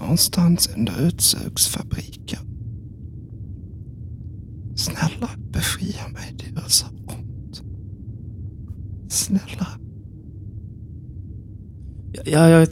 Någonstans 0.00 0.70
under 0.76 1.00
utsugsfabriken. 1.00 2.46
Snälla 4.76 5.28
befria 5.52 6.08
mig, 6.08 6.34
det 6.38 6.60
gör 6.60 6.68
så 6.68 6.86
ont. 6.86 7.62
Snälla. 9.08 9.66
Ja, 12.24 12.48
jag, 12.48 12.68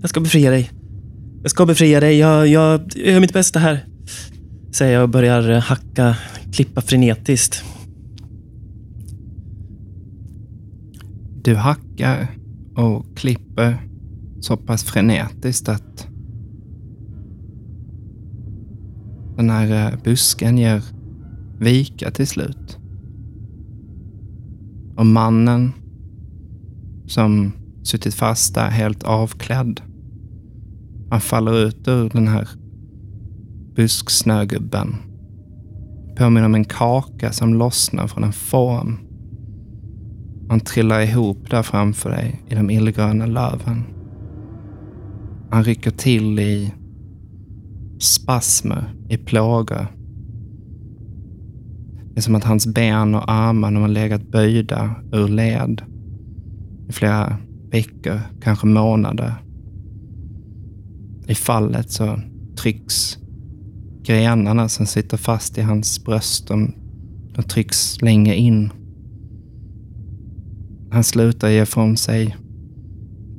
jag 0.00 0.10
ska 0.10 0.20
befria 0.20 0.50
dig. 0.50 0.77
Jag 1.48 1.50
ska 1.50 1.66
befria 1.66 2.00
dig. 2.00 2.18
Jag, 2.18 2.48
jag, 2.48 2.80
jag 2.94 3.06
gör 3.06 3.20
mitt 3.20 3.32
bästa 3.32 3.58
här. 3.58 3.86
Säger 4.72 4.94
jag 4.94 5.02
och 5.02 5.08
börjar 5.08 5.50
eh, 5.50 5.60
hacka, 5.60 6.16
klippa 6.52 6.80
frenetiskt. 6.80 7.64
Du 11.42 11.54
hackar 11.54 12.26
och 12.74 13.16
klipper 13.16 13.76
så 14.40 14.56
pass 14.56 14.84
frenetiskt 14.84 15.68
att 15.68 16.08
den 19.36 19.50
här 19.50 19.92
eh, 19.92 19.98
busken 20.04 20.58
ger 20.58 20.82
vika 21.58 22.10
till 22.10 22.26
slut. 22.26 22.78
Och 24.96 25.06
mannen 25.06 25.72
som 27.06 27.52
suttit 27.82 28.14
fast 28.14 28.54
där 28.54 28.70
helt 28.70 29.02
avklädd. 29.02 29.87
Han 31.10 31.20
faller 31.20 31.66
ut 31.66 31.88
ur 31.88 32.08
den 32.08 32.28
här 32.28 32.48
busksnögubben. 33.74 34.96
Påminner 36.16 36.46
om 36.46 36.54
en 36.54 36.64
kaka 36.64 37.32
som 37.32 37.54
lossnar 37.54 38.06
från 38.06 38.24
en 38.24 38.32
form. 38.32 38.98
Han 40.48 40.60
trillar 40.60 41.00
ihop 41.00 41.50
där 41.50 41.62
framför 41.62 42.10
dig 42.10 42.42
i 42.48 42.54
de 42.54 42.70
illgröna 42.70 43.26
löven. 43.26 43.84
Han 45.50 45.64
rycker 45.64 45.90
till 45.90 46.38
i 46.38 46.74
spasmer, 47.98 48.84
i 49.08 49.16
plågor. 49.16 49.86
Det 52.14 52.20
är 52.20 52.22
som 52.22 52.34
att 52.34 52.44
hans 52.44 52.66
ben 52.66 53.14
och 53.14 53.30
armar 53.30 53.70
de 53.70 53.82
har 53.82 53.88
legat 53.88 54.28
böjda 54.28 54.94
ur 55.12 55.28
led 55.28 55.82
i 56.88 56.92
flera 56.92 57.36
veckor, 57.70 58.20
kanske 58.40 58.66
månader. 58.66 59.34
I 61.28 61.34
fallet 61.34 61.90
så 61.90 62.20
trycks 62.56 63.18
grenarna 64.02 64.68
som 64.68 64.86
sitter 64.86 65.16
fast 65.16 65.58
i 65.58 65.62
hans 65.62 66.04
bröst, 66.04 66.48
de, 66.48 66.74
de 67.34 67.42
trycks 67.42 68.02
längre 68.02 68.36
in. 68.36 68.70
Han 70.90 71.04
slutar 71.04 71.48
ge 71.48 71.66
från 71.66 71.96
sig 71.96 72.36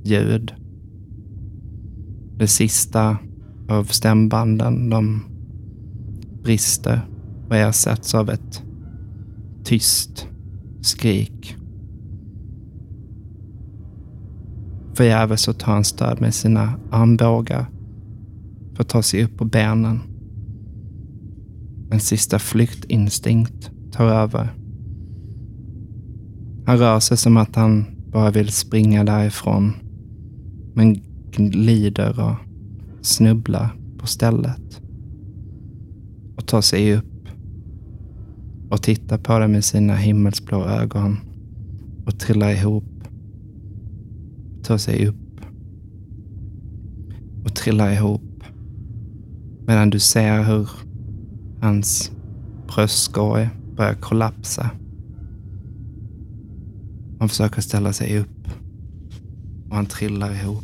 ljud. 0.03 0.53
Det 2.37 2.47
sista 2.47 3.17
av 3.69 3.83
stämbanden, 3.83 4.89
de 4.89 5.23
brister 6.43 7.01
och 7.47 7.55
ersätts 7.55 8.15
av 8.15 8.29
ett 8.29 8.63
tyst 9.63 10.27
skrik. 10.81 11.55
Förgäves 14.93 15.41
så 15.41 15.53
tar 15.53 15.73
han 15.73 15.83
stöd 15.83 16.21
med 16.21 16.33
sina 16.33 16.73
armbågar 16.91 17.65
för 18.79 18.83
att 18.83 18.89
ta 18.89 19.01
sig 19.01 19.23
upp 19.23 19.37
på 19.37 19.45
benen. 19.45 19.99
En 21.91 21.99
sista 21.99 22.39
flyktinstinkt 22.39 23.71
tar 23.91 24.05
över. 24.05 24.53
Han 26.65 26.77
rör 26.77 26.99
sig 26.99 27.17
som 27.17 27.37
att 27.37 27.55
han 27.55 27.85
bara 28.11 28.31
vill 28.31 28.51
springa 28.51 29.03
därifrån. 29.03 29.73
Men 30.73 31.01
glider 31.31 32.19
och 32.19 32.35
snubblar 33.01 33.75
på 33.97 34.07
stället. 34.07 34.81
Och 36.35 36.47
tar 36.47 36.61
sig 36.61 36.95
upp. 36.95 37.27
Och 38.69 38.81
tittar 38.81 39.17
på 39.17 39.39
det 39.39 39.47
med 39.47 39.63
sina 39.63 39.95
himmelsblå 39.95 40.65
ögon. 40.65 41.17
Och 42.05 42.19
trillar 42.19 42.51
ihop. 42.51 43.03
Tar 44.63 44.77
sig 44.77 45.07
upp. 45.07 45.41
Och 47.43 47.55
trillar 47.55 47.91
ihop. 47.91 48.28
Medan 49.69 49.89
du 49.89 49.99
ser 49.99 50.43
hur 50.43 50.69
hans 51.61 52.11
bröstkorg 52.67 53.49
börjar 53.75 53.93
kollapsa. 53.93 54.69
Han 57.19 57.29
försöker 57.29 57.61
ställa 57.61 57.93
sig 57.93 58.19
upp. 58.19 58.47
Och 59.69 59.75
han 59.75 59.85
trillar 59.85 60.33
ihop. 60.33 60.63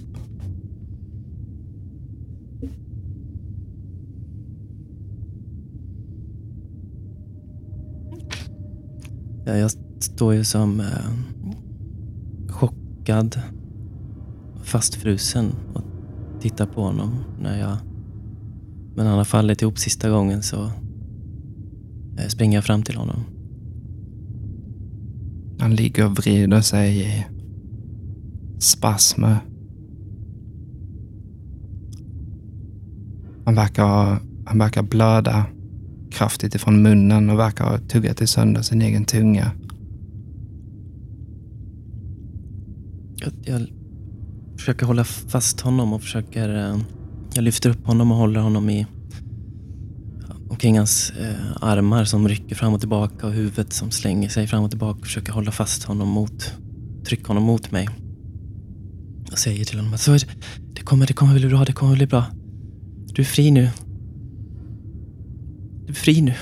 Ja, 9.46 9.56
jag 9.56 9.72
står 10.00 10.34
ju 10.34 10.44
som... 10.44 10.80
Eh, 10.80 11.12
chockad, 12.50 13.42
fastfrusen 14.64 15.52
och 15.74 15.84
tittar 16.42 16.66
på 16.66 16.82
honom 16.82 17.24
när 17.40 17.60
jag... 17.60 17.95
Men 18.96 19.08
han 19.08 19.18
har 19.18 19.26
fallit 19.26 19.62
ihop 19.62 19.80
sista 19.80 20.10
gången 20.10 20.44
så 20.44 20.64
eh, 22.18 22.28
springer 22.28 22.58
jag 22.58 22.64
fram 22.66 22.84
till 22.84 22.96
honom. 22.96 23.20
Han 25.60 25.76
ligger 25.76 26.06
och 26.06 26.12
vrider 26.18 26.62
sig 26.62 27.02
i 27.02 27.26
spasmer. 28.60 29.38
Han 33.46 33.56
verkar, 33.56 33.84
ha- 33.84 34.20
han 34.46 34.58
verkar 34.60 34.84
blöda 34.84 35.46
kraftigt 36.12 36.56
ifrån 36.56 36.82
munnen 36.82 37.30
och 37.30 37.40
verkar 37.40 37.66
ha 37.66 37.78
tuggat 37.78 38.22
i 38.22 38.28
sönder 38.28 38.62
sin 38.62 38.82
egen 38.82 39.06
tunga. 39.06 39.52
Jag, 43.16 43.32
jag 43.44 43.68
försöker 44.58 44.86
hålla 44.86 45.04
fast 45.04 45.60
honom 45.62 45.94
och 45.94 46.02
försöker... 46.02 46.80
Jag 47.36 47.44
lyfter 47.44 47.70
upp 47.70 47.88
honom 47.88 48.12
och 48.12 48.18
håller 48.18 48.40
honom 48.40 48.70
i 48.70 48.86
omkring 50.50 50.78
hans 50.78 51.10
eh, 51.10 51.36
armar 51.62 52.06
som 52.06 52.28
rycker 52.28 52.56
fram 52.56 52.74
och 52.74 52.80
tillbaka 52.80 53.28
och 53.28 53.34
huvudet 53.34 53.74
som 53.74 53.92
slänger 53.92 54.30
sig 54.30 54.48
fram 54.48 54.64
och 54.64 54.70
tillbaka. 54.70 55.00
och 55.00 55.06
Försöker 55.06 55.34
hålla 55.34 55.52
fast 55.52 55.84
honom 55.84 56.08
mot, 56.08 56.54
trycka 57.06 57.28
honom 57.28 57.44
mot 57.44 57.72
mig. 57.72 57.90
Jag 59.30 59.40
säger 59.40 59.66
till 59.66 59.78
honom 59.78 59.94
att 59.94 60.02
så 60.02 60.14
är 60.14 60.20
det, 60.20 60.28
det, 60.74 60.82
kommer, 60.82 61.08
det 61.08 61.14
kommer 61.14 61.34
bli 61.34 61.48
bra, 61.48 61.66
det 61.66 61.74
kommer 61.74 61.96
bli 61.96 62.08
bra. 62.08 62.26
Du 63.06 63.22
är 63.22 63.26
fri 63.26 63.52
nu. 63.52 63.70
Du 65.86 65.92
är 65.92 65.96
fri 65.96 66.22
nu. 66.22 66.34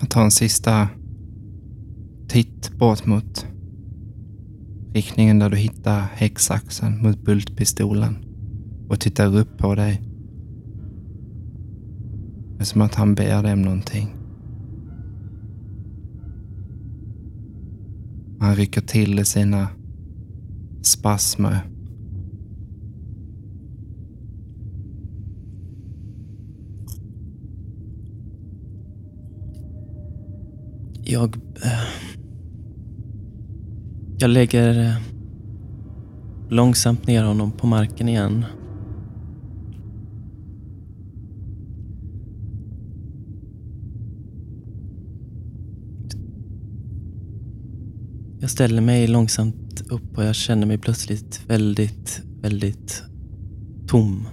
Jag 0.00 0.10
tar 0.10 0.22
en 0.22 0.30
sista 0.30 0.88
titt 2.28 2.70
bort 2.78 3.06
mot 3.06 3.46
riktningen 4.94 5.38
där 5.38 5.50
du 5.50 5.56
hittar 5.56 6.00
häcksaxen 6.00 7.02
mot 7.02 7.24
bultpistolen 7.24 8.16
och 8.88 9.00
tittar 9.00 9.36
upp 9.36 9.58
på 9.58 9.74
dig. 9.74 10.02
Det 12.56 12.62
är 12.62 12.64
som 12.64 12.82
att 12.82 12.94
han 12.94 13.14
ber 13.14 13.42
dig 13.42 13.52
om 13.52 13.62
någonting. 13.62 14.16
Han 18.40 18.56
rycker 18.56 18.80
till 18.80 19.18
i 19.18 19.24
sina 19.24 19.68
spasmer. 20.82 21.58
Jag... 31.02 31.36
Äh 31.64 31.93
jag 34.18 34.30
lägger 34.30 34.80
eh, 34.80 34.96
långsamt 36.48 37.06
ner 37.06 37.24
honom 37.24 37.52
på 37.52 37.66
marken 37.66 38.08
igen. 38.08 38.44
Jag 48.40 48.50
ställer 48.50 48.80
mig 48.80 49.06
långsamt 49.06 49.82
upp 49.88 50.18
och 50.18 50.24
jag 50.24 50.34
känner 50.34 50.66
mig 50.66 50.78
plötsligt 50.78 51.42
väldigt, 51.46 52.22
väldigt 52.40 53.02
tom. 53.86 54.28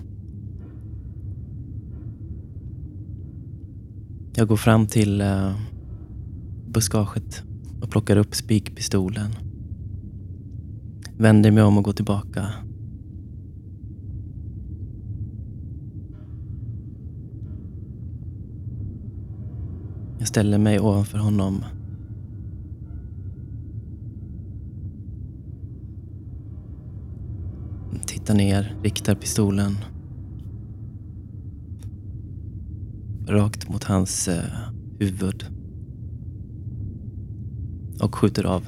Jag 4.36 4.48
går 4.48 4.58
fram 4.58 4.88
till 4.88 5.22
eh, 5.22 5.56
buskaget 6.68 7.44
och 7.82 7.90
plockar 7.90 8.18
upp 8.18 8.36
spikpistolen. 8.36 9.51
Vänder 11.22 11.52
mig 11.52 11.64
om 11.64 11.78
och 11.78 11.84
går 11.84 11.94
tillbaka. 11.94 12.48
Jag 20.20 20.28
ställer 20.28 20.58
mig 20.58 20.80
ovanför 20.80 21.18
honom. 21.18 21.64
Tittar 28.06 28.34
ner, 28.36 28.76
riktar 28.84 29.16
pistolen. 29.16 29.76
Rakt 33.28 33.70
mot 33.70 33.84
hans 33.84 34.28
eh, 34.28 34.44
huvud 35.00 35.46
och 38.02 38.16
skjuter 38.16 38.44
av 38.44 38.64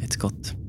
ett 0.00 0.12
skott. 0.12 0.59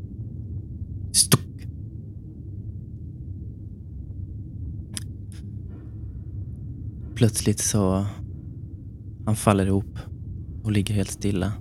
Plötsligt 7.21 7.59
så... 7.59 8.05
Han 9.25 9.35
faller 9.35 9.65
ihop 9.65 9.99
och 10.63 10.71
ligger 10.71 10.93
helt 10.95 11.11
stilla. 11.11 11.53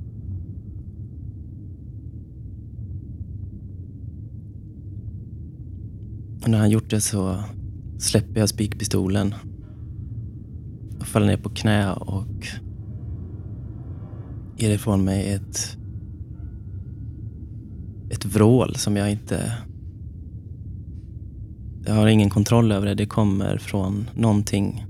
Och 6.43 6.49
när 6.49 6.59
han 6.59 6.71
gjort 6.71 6.91
det 6.91 7.01
så 7.01 7.43
släpper 7.99 8.41
jag 8.41 8.49
spikpistolen 8.49 9.35
och 11.01 11.07
faller 11.07 11.27
ner 11.27 11.37
på 11.37 11.49
knä 11.49 11.93
och 11.93 12.47
ger 14.57 14.71
ifrån 14.71 15.05
mig 15.05 15.33
ett 15.33 15.79
ett 18.11 18.25
vrål 18.25 18.77
som 18.77 18.97
jag 18.97 19.11
inte... 19.11 19.53
Jag 21.87 21.95
har 21.95 22.07
ingen 22.07 22.31
kontroll 22.31 22.73
över 22.73 22.87
det. 22.87 22.95
Det 22.95 23.07
kommer 23.07 23.59
från 23.59 24.11
någonting 24.15 24.90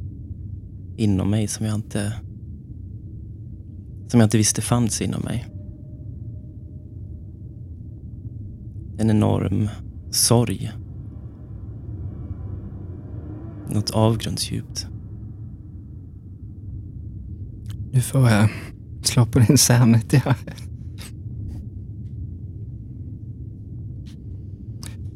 inom 1.01 1.31
mig 1.31 1.49
som 1.49 1.67
jag 1.67 1.75
inte... 1.75 2.13
Som 4.07 4.21
jag 4.21 4.27
inte 4.27 4.37
visste 4.37 4.63
fanns 4.63 5.03
inom 5.03 5.23
mig. 5.23 5.47
En 8.99 9.11
enorm 9.11 9.69
sorg. 10.11 10.73
Något 13.69 13.91
avgrundsdjupt. 13.91 14.87
Du 17.93 18.01
får 18.01 18.31
jag 18.31 18.51
slå 19.03 19.27
på 19.27 19.39
din 19.39 19.59
sanity 19.59 20.17
här. 20.25 20.37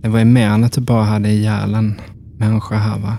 Det 0.03 0.09
var 0.09 0.19
ju 0.19 0.25
mer 0.25 0.49
än 0.49 0.65
att 0.65 0.73
du 0.73 0.81
bara 0.81 1.05
hade 1.05 1.31
ihjäl 1.31 1.75
en 1.75 2.01
människa 2.39 2.77
här 2.77 2.99
va? 2.99 3.17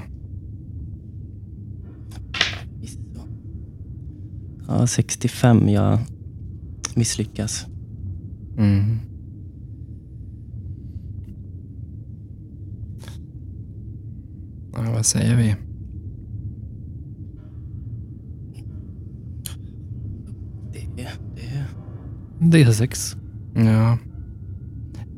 Ja, 4.67 4.87
65. 4.87 5.69
Jag 5.69 5.99
misslyckas. 6.95 7.65
Mm. 8.57 8.99
Ja, 14.73 14.91
vad 14.91 15.05
säger 15.05 15.35
vi? 15.35 15.55
Det, 20.73 21.09
det, 21.35 21.65
D6. 22.39 23.17
Ja, 23.55 23.97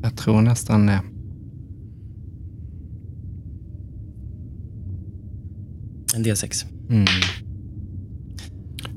jag 0.02 0.16
tror 0.16 0.42
nästan 0.42 0.86
det. 0.86 1.00
en 6.18 6.24
D6. 6.24 6.66
Mm. 6.90 7.04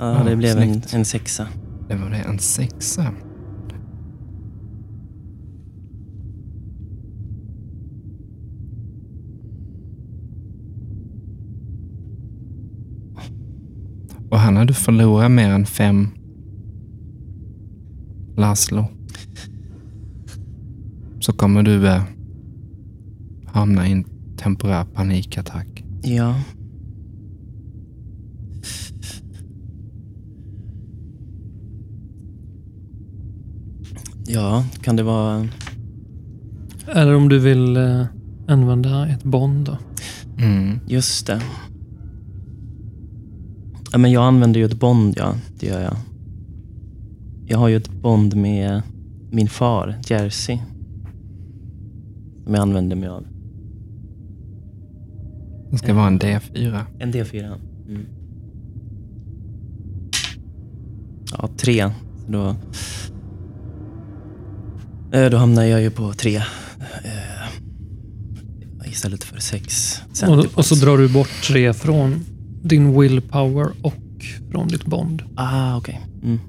Ja, 0.01 0.23
det 0.23 0.35
blev 0.35 0.57
en, 0.57 0.73
snyggt. 0.73 0.93
en 0.93 1.05
sexa. 1.05 1.47
Det 1.87 1.95
var 1.95 2.09
det, 2.09 2.17
en 2.17 2.39
sexa. 2.39 3.11
Och 14.29 14.39
här 14.39 14.51
när 14.51 14.65
du 14.65 14.73
förlorar 14.73 15.29
mer 15.29 15.49
än 15.49 15.65
fem 15.65 16.07
Laszlo 18.37 18.85
så 21.19 21.33
kommer 21.33 21.63
du 21.63 21.87
eh, 21.87 22.03
hamna 23.45 23.87
i 23.87 23.91
en 23.91 24.05
temporär 24.37 24.83
panikattack. 24.83 25.83
Ja. 26.03 26.35
Ja, 34.34 34.63
kan 34.82 34.96
det 34.96 35.04
vara... 35.04 35.48
Eller 36.88 37.15
om 37.15 37.30
du 37.30 37.39
vill 37.39 37.78
eh, 37.78 38.06
använda 38.48 39.08
ett 39.08 39.24
bond 39.24 39.65
då. 39.65 39.78
Mm. 40.44 40.80
Just 40.88 41.28
det. 41.28 41.41
Ja, 43.91 43.98
men 43.98 44.12
jag 44.12 44.24
använder 44.24 44.60
ju 44.60 44.65
ett 44.65 44.80
bond, 44.80 45.13
ja. 45.17 45.36
Det 45.60 45.67
gör 45.67 45.82
jag. 45.82 45.96
Jag 47.46 47.58
har 47.58 47.67
ju 47.67 47.78
ett 47.78 47.89
bond 47.89 48.36
med 48.36 48.82
min 49.32 49.48
far, 49.48 49.96
Jersey. 50.08 50.60
Som 52.44 52.54
jag 52.54 52.62
använder 52.62 52.96
mig 52.96 53.10
av. 53.10 53.26
Det 55.72 55.78
ska 55.78 55.94
vara 55.94 56.08
en 56.08 56.20
D4. 56.20 56.82
En 57.00 57.13
D4. 57.13 57.56
Mm. 57.88 58.06
Ja, 61.32 61.50
tre. 61.58 61.91
Så 62.26 62.32
då, 62.32 62.56
då 65.12 65.38
hamnar 65.38 65.63
jag 65.63 65.82
ju 65.82 65.91
på 65.91 66.13
tre. 66.13 66.36
eh, 67.04 67.50
Istället 68.86 69.24
för 69.24 69.39
sex. 69.39 69.97
Och, 70.28 70.45
och 70.58 70.65
så 70.65 70.76
drar 70.76 70.97
du 70.97 71.10
bort 71.10 71.30
tre 71.47 71.74
från 71.74 72.26
din 72.62 73.00
willpower 73.00 73.71
och 73.82 73.95
från 74.52 74.67
ditt 74.67 74.86
bond. 74.86 75.24
Ah, 75.36 75.78
okej. 75.78 76.02
Mm. 76.24 76.39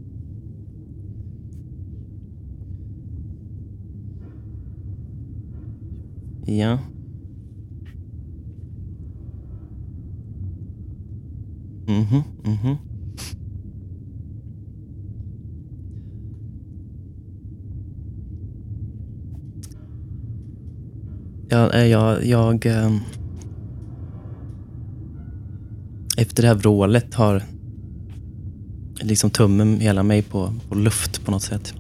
Ja. 6.46 6.79
Mhm, 11.87 12.22
mhm. 12.44 12.77
Ja, 12.77 12.91
Eh, 21.52 21.58
jag, 21.86 21.86
jag, 21.86 22.24
jag... 22.26 22.66
Efter 26.16 26.42
det 26.42 26.48
här 26.48 26.54
vrålet 26.54 27.14
har 27.14 27.42
liksom 29.00 29.30
tummen 29.30 29.80
hela 29.80 30.02
mig 30.02 30.22
på, 30.22 30.54
på 30.68 30.74
luft 30.74 31.24
på 31.24 31.30
något 31.30 31.42
sätt. 31.42 31.74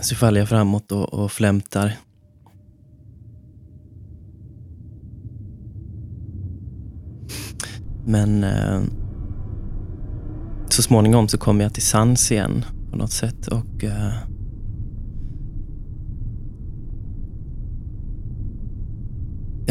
Så 0.00 0.14
faller 0.14 0.40
jag 0.40 0.48
framåt 0.48 0.92
och, 0.92 1.14
och 1.14 1.32
flämtar. 1.32 1.92
Men 8.04 8.44
eh, 8.44 8.80
så 10.68 10.82
småningom 10.82 11.28
så 11.28 11.38
kommer 11.38 11.64
jag 11.64 11.74
till 11.74 11.82
sans 11.82 12.32
igen 12.32 12.64
på 12.90 12.96
något 12.96 13.12
sätt 13.12 13.46
och 13.46 13.84
eh, 13.84 14.12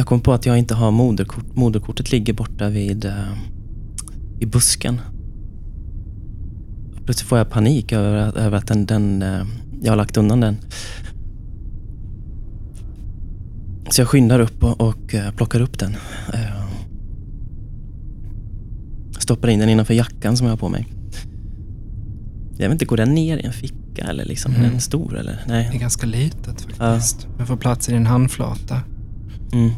jag 0.05 0.09
kom 0.09 0.21
på 0.21 0.33
att 0.33 0.45
jag 0.45 0.57
inte 0.57 0.75
har 0.75 0.91
moderkort. 0.91 1.55
Moderkortet 1.55 2.11
ligger 2.11 2.33
borta 2.33 2.69
vid 2.69 3.05
eh, 3.05 3.13
i 4.39 4.45
busken. 4.45 5.01
Plötsligt 7.05 7.29
får 7.29 7.37
jag 7.37 7.49
panik 7.49 7.91
över, 7.91 8.15
att- 8.15 8.35
över 8.35 8.57
att 8.57 8.67
den, 8.67 8.85
den, 8.85 9.21
eh, 9.21 9.43
jag 9.81 9.91
har 9.91 9.97
lagt 9.97 10.17
undan 10.17 10.39
den. 10.39 10.55
Så 13.89 14.01
jag 14.01 14.07
skyndar 14.07 14.39
upp 14.39 14.63
och, 14.63 14.81
och 14.81 15.15
eh, 15.15 15.31
plockar 15.31 15.61
upp 15.61 15.79
den. 15.79 15.95
Stoppar 19.19 19.47
in 19.47 19.59
den 19.59 19.69
innanför 19.69 19.93
jackan 19.93 20.37
som 20.37 20.45
jag 20.47 20.51
har 20.51 20.57
på 20.57 20.69
mig. 20.69 20.87
Jag 22.57 22.65
vet 22.69 22.71
inte, 22.71 22.85
går 22.85 22.97
den 22.97 23.13
ner 23.13 23.37
i 23.37 23.45
en 23.45 23.53
ficka 23.53 24.05
eller 24.07 24.25
liksom, 24.25 24.51
är 24.53 24.57
Mm. 24.59 24.71
den 24.71 24.79
stor 24.81 25.17
eller? 25.17 25.43
Det 25.47 25.53
är 25.53 25.69
Nej. 25.69 25.77
ganska 25.79 26.07
litet 26.07 26.61
faktiskt. 26.61 27.27
Det 27.37 27.45
får 27.45 27.57
plats 27.57 27.89
i 27.89 27.91
din 27.91 28.05
handflata. 28.05 28.81
Mm. 29.53 29.65
Eh, 29.67 29.73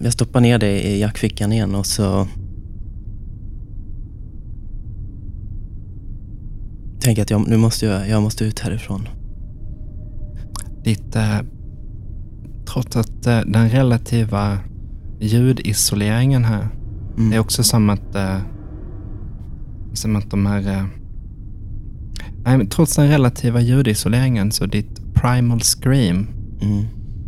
Jag 0.00 0.12
stoppar 0.12 0.40
ner 0.40 0.58
det 0.58 0.82
i 0.82 1.00
jackfickan 1.00 1.52
igen 1.52 1.74
och 1.74 1.86
så 1.86 2.26
tänker 7.00 7.22
att 7.22 7.30
jag, 7.30 7.48
nu 7.48 7.56
måste 7.56 7.86
jag, 7.86 8.08
jag 8.08 8.22
måste 8.22 8.44
ut 8.44 8.58
härifrån. 8.58 9.08
Ditt, 10.84 11.16
eh, 11.16 11.38
trots 12.66 12.96
att 12.96 13.26
eh, 13.26 13.40
den 13.40 13.68
relativa 13.68 14.58
ljudisoleringen 15.20 16.44
här, 16.44 16.68
Mm. 17.16 17.30
det 17.30 17.36
är 17.36 17.40
också 17.40 17.62
som 17.62 17.90
att, 17.90 18.14
eh, 18.14 18.38
som 19.92 20.16
att 20.16 20.30
de 20.30 20.46
här... 20.46 20.68
Eh, 20.78 20.84
nej, 22.44 22.66
trots 22.68 22.96
den 22.96 23.08
relativa 23.08 23.60
ljudisoleringen 23.60 24.52
så 24.52 24.66
ditt 24.66 25.14
primal 25.14 25.60
scream 25.60 26.26
Mm. 26.62 26.84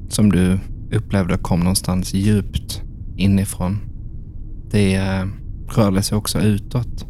som 0.09 0.33
du 0.33 0.59
upplevde 0.92 1.37
kom 1.37 1.61
någonstans 1.61 2.14
djupt 2.14 2.83
inifrån. 3.16 3.79
Det 4.70 4.94
eh, 4.94 5.27
rörde 5.68 6.03
sig 6.03 6.18
också 6.18 6.40
utåt. 6.40 7.07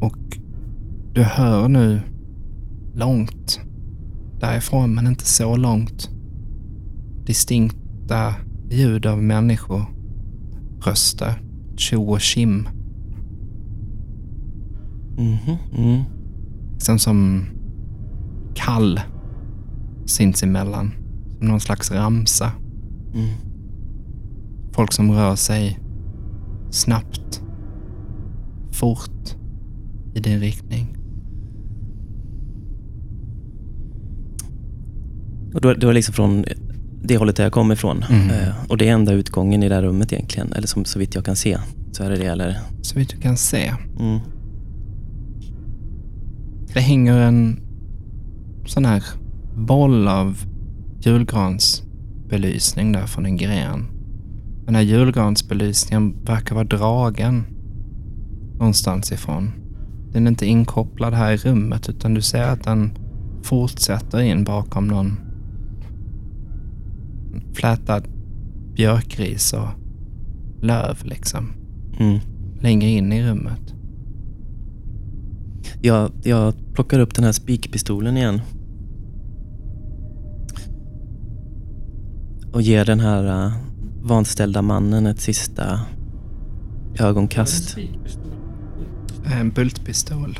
Och 0.00 0.38
du 1.14 1.22
hör 1.22 1.68
nu 1.68 2.00
långt 2.94 3.60
därifrån, 4.40 4.94
men 4.94 5.06
inte 5.06 5.24
så 5.24 5.56
långt, 5.56 6.10
distinkta 7.26 8.34
ljud 8.70 9.06
av 9.06 9.22
människor. 9.22 9.84
Röster, 10.80 11.42
tjo 11.76 12.10
och 12.10 12.20
tjim. 12.20 12.68
Mhm. 15.16 15.56
Mm. 15.76 16.02
Liksom 16.72 16.98
som 16.98 17.44
kall 18.54 19.00
sinsemellan. 20.06 20.92
Som 21.38 21.48
någon 21.48 21.60
slags 21.60 21.90
ramsa. 21.90 22.52
Mm. 23.14 23.28
Folk 24.72 24.92
som 24.92 25.12
rör 25.12 25.36
sig 25.36 25.78
snabbt, 26.70 27.42
fort 28.70 29.36
i 30.14 30.20
din 30.20 30.40
riktning. 30.40 30.96
Och 35.54 35.60
då, 35.60 35.74
då 35.74 35.88
är 35.88 35.92
liksom 35.92 36.14
från 36.14 36.44
det 37.02 37.16
hållet 37.16 37.36
där 37.36 37.44
jag 37.44 37.52
kommer 37.52 37.74
ifrån. 37.74 38.04
Mm. 38.10 38.30
Eh, 38.30 38.54
och 38.68 38.76
det 38.76 38.88
är 38.88 38.92
enda 38.92 39.12
utgången 39.12 39.62
i 39.62 39.68
det 39.68 39.74
här 39.74 39.82
rummet 39.82 40.12
egentligen. 40.12 40.52
Eller 40.52 40.66
som, 40.66 40.84
så 40.84 40.98
vitt 40.98 41.14
jag 41.14 41.24
kan 41.24 41.36
se. 41.36 41.58
Så 41.92 42.04
är 42.04 42.10
det 42.10 42.16
det. 42.16 42.26
Eller? 42.26 42.58
Så 42.82 42.98
vitt 42.98 43.08
du 43.08 43.16
kan 43.16 43.36
se. 43.36 43.74
Mm. 43.98 44.18
Det 46.74 46.80
hänger 46.80 47.18
en 47.18 47.60
sån 48.66 48.84
här 48.84 49.04
boll 49.56 50.08
av 50.08 50.47
julgransbelysning 51.00 52.92
där 52.92 53.06
från 53.06 53.26
en 53.26 53.36
gren. 53.36 53.86
Den 54.64 54.74
här 54.74 54.82
julgransbelysningen 54.82 56.24
verkar 56.24 56.54
vara 56.54 56.64
dragen 56.64 57.44
någonstans 58.58 59.12
ifrån. 59.12 59.52
Den 60.12 60.26
är 60.26 60.30
inte 60.30 60.46
inkopplad 60.46 61.14
här 61.14 61.32
i 61.32 61.36
rummet 61.36 61.88
utan 61.88 62.14
du 62.14 62.22
ser 62.22 62.42
att 62.42 62.64
den 62.64 62.98
fortsätter 63.42 64.20
in 64.20 64.44
bakom 64.44 64.88
någon 64.88 65.20
flätad 67.54 68.08
björkris 68.74 69.52
och 69.52 69.68
löv 70.60 70.98
liksom. 71.04 71.52
Mm. 71.98 72.18
Längre 72.60 72.88
in 72.88 73.12
i 73.12 73.22
rummet. 73.22 73.74
Jag, 75.82 76.10
jag 76.22 76.54
plockar 76.74 76.98
upp 76.98 77.14
den 77.14 77.24
här 77.24 77.32
spikpistolen 77.32 78.16
igen. 78.16 78.40
Och 82.58 82.62
ger 82.62 82.84
den 82.84 83.00
här 83.00 83.46
uh, 83.46 83.52
vanställda 84.02 84.62
mannen 84.62 85.06
ett 85.06 85.20
sista 85.20 85.80
ögonkast. 86.98 87.76
En 89.24 89.50
bultpistol. 89.50 90.38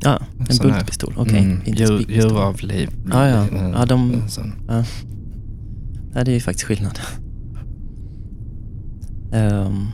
Ja, 0.00 0.20
en 0.38 0.46
sån 0.46 0.66
bultpistol. 0.70 1.14
Okej, 1.16 1.38
Mm, 1.44 1.58
inte 1.64 1.82
djur, 1.82 2.04
djuravliv. 2.08 2.90
Ja, 3.10 3.28
ja. 3.28 3.46
Ja, 3.74 3.86
de-. 3.86 4.22
Ja. 4.68 4.84
Nej, 6.14 6.24
det 6.24 6.30
är 6.30 6.34
ju 6.34 6.40
faktiskt 6.40 6.66
skillnad. 6.66 6.98
Ehm. 9.32 9.86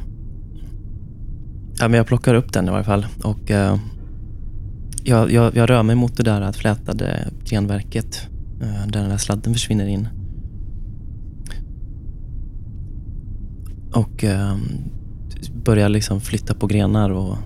ja, 1.78 1.88
men 1.88 1.94
jag 1.94 2.06
plockar 2.06 2.34
upp 2.34 2.52
den 2.52 2.68
i 2.68 2.70
varje 2.70 2.84
fall. 2.84 3.06
Och 3.24 3.50
eh, 3.50 3.76
jag, 5.04 5.30
jag, 5.32 5.56
jag 5.56 5.70
rör 5.70 5.82
mig 5.82 5.96
mot 5.96 6.16
det 6.16 6.22
där 6.22 6.40
att 6.40 6.56
flätade 6.56 7.28
grenverket. 7.44 8.28
eh, 8.60 8.86
där 8.86 9.00
den 9.00 9.10
där 9.10 9.16
sladden 9.16 9.52
försvinner 9.52 9.86
in. 9.86 10.08
Och 13.94 14.24
eh, 14.24 14.56
börjar 15.64 15.88
liksom 15.88 16.20
flytta 16.20 16.54
på 16.54 16.66
grenar 16.66 17.10
och 17.10 17.36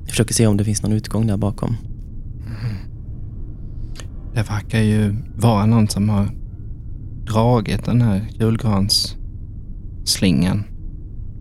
jag 0.00 0.08
försöker 0.08 0.34
se 0.34 0.46
om 0.46 0.56
det 0.56 0.64
finns 0.64 0.82
någon 0.82 0.92
utgång 0.92 1.26
där 1.26 1.36
bakom. 1.36 1.76
Mm. 2.46 2.76
Det 4.34 4.42
verkar 4.42 4.80
ju 4.80 5.16
vara 5.36 5.66
någon 5.66 5.88
som 5.88 6.08
har 6.08 6.28
dragit 7.26 7.84
den 7.84 8.02
här 8.02 8.28
julgransslingan 8.30 10.64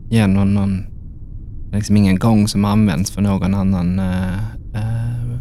genom 0.10 0.54
någon, 0.54 0.86
liksom 1.72 1.98
ingen 1.98 2.20
gång 2.20 2.48
som 2.48 2.66
används 2.66 3.12
för 3.12 3.22
någon 3.22 3.54
annan 3.54 4.00
eh, 4.00 4.38
eh, 4.74 5.40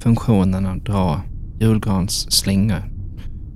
funktion 0.00 0.54
än 0.54 0.66
att 0.66 0.84
dra 0.84 1.20
julgransslingor. 1.60 2.90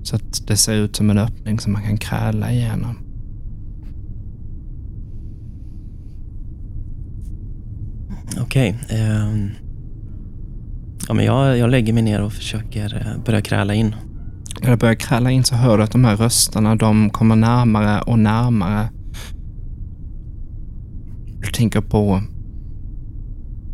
Så 0.03 0.17
att 0.17 0.47
det 0.47 0.57
ser 0.57 0.75
ut 0.75 0.97
som 0.97 1.11
en 1.11 1.19
öppning 1.19 1.61
som 1.61 1.73
man 1.73 1.83
kan 1.83 1.97
kräla 1.97 2.53
igenom. 2.53 3.08
Okej. 8.43 8.79
ehm, 8.89 9.51
ja, 11.09 11.15
men 11.15 11.25
jag, 11.25 11.59
jag 11.59 11.71
lägger 11.71 11.93
mig 11.93 12.03
ner 12.03 12.21
och 12.23 12.33
försöker 12.33 12.97
eh, 12.97 13.25
börja 13.25 13.41
kräla 13.41 13.75
in. 13.75 13.95
När 14.63 14.71
det 14.71 14.77
börjar 14.77 14.95
kräla 14.95 15.31
in 15.31 15.45
så 15.45 15.55
hör 15.55 15.79
du 15.79 15.85
att 15.85 15.93
de 15.93 16.05
här 16.05 16.17
rösterna, 16.17 16.77
de 16.77 17.11
kommer 17.11 17.37
närmare 17.37 18.01
och 18.01 18.19
närmare. 18.19 18.89
Du 21.41 21.51
tänker 21.53 21.81
på 21.81 22.23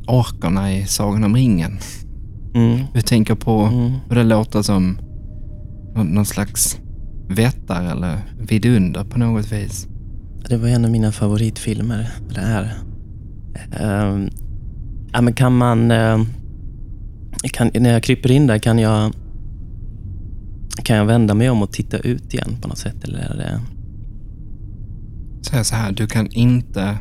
orkarna 0.09 0.73
i 0.75 0.87
Sagan 0.87 1.25
om 1.25 1.37
ringen. 1.37 1.79
Mm. 2.55 2.81
Du 2.95 3.01
tänker 3.01 3.35
på 3.35 3.61
Mm. 3.63 3.93
hur 4.09 4.17
det 4.17 4.23
låter 4.25 4.63
som 4.63 4.99
nå- 5.95 6.03
någon 6.03 6.27
slags 6.27 6.79
vättar 7.29 7.85
eller 7.85 8.19
vidunder 8.49 9.05
på 9.05 9.19
något 9.19 9.53
vis. 9.53 9.87
Det 10.49 10.57
var 10.57 10.69
en 10.69 10.85
av 10.85 10.91
mina 10.91 11.13
favoritfilmer. 11.13 12.09
Det 12.35 12.41
är. 12.41 12.73
Ja, 15.15 15.21
men 15.21 15.33
kan 15.35 15.57
man... 15.57 15.91
ehm, 15.91 16.27
kan, 17.53 17.71
när 17.75 17.93
jag 17.93 18.03
kryper 18.03 18.31
in 18.31 18.47
där, 18.47 18.59
kan 18.59 18.79
jag... 18.79 19.13
Kan 20.85 20.97
jag 20.97 21.05
vända 21.05 21.35
mig 21.35 21.51
om 21.51 21.63
och 21.63 21.73
titta 21.73 21.99
ut 21.99 22.35
igen 22.35 22.57
på 22.63 22.69
något 22.69 22.79
sätt? 22.79 23.05
Eller 23.05 23.19
är 23.19 23.37
det... 23.37 23.61
Säg 25.43 25.65
så 25.65 25.75
här, 25.75 25.93
du 25.93 26.07
kan 26.07 26.27
inte... 26.27 26.99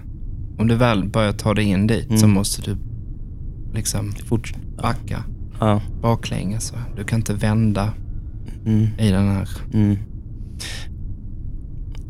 Om 0.57 0.67
du 0.67 0.75
väl 0.75 1.09
börjar 1.09 1.31
ta 1.31 1.53
dig 1.53 1.65
in 1.65 1.87
dit 1.87 2.07
så 2.19 2.25
Mm. 2.25 2.31
måste 2.31 2.61
du 2.61 2.77
liksom 3.73 4.11
Fort... 4.11 4.53
backa 4.77 5.23
Ja. 5.59 5.81
baklänges. 6.01 6.73
Du 6.95 7.03
kan 7.03 7.19
inte 7.19 7.33
vända 7.33 7.93
Mm, 8.65 8.87
i 8.99 9.11
den 9.11 9.27
här. 9.27 9.49
mm. 9.73 9.97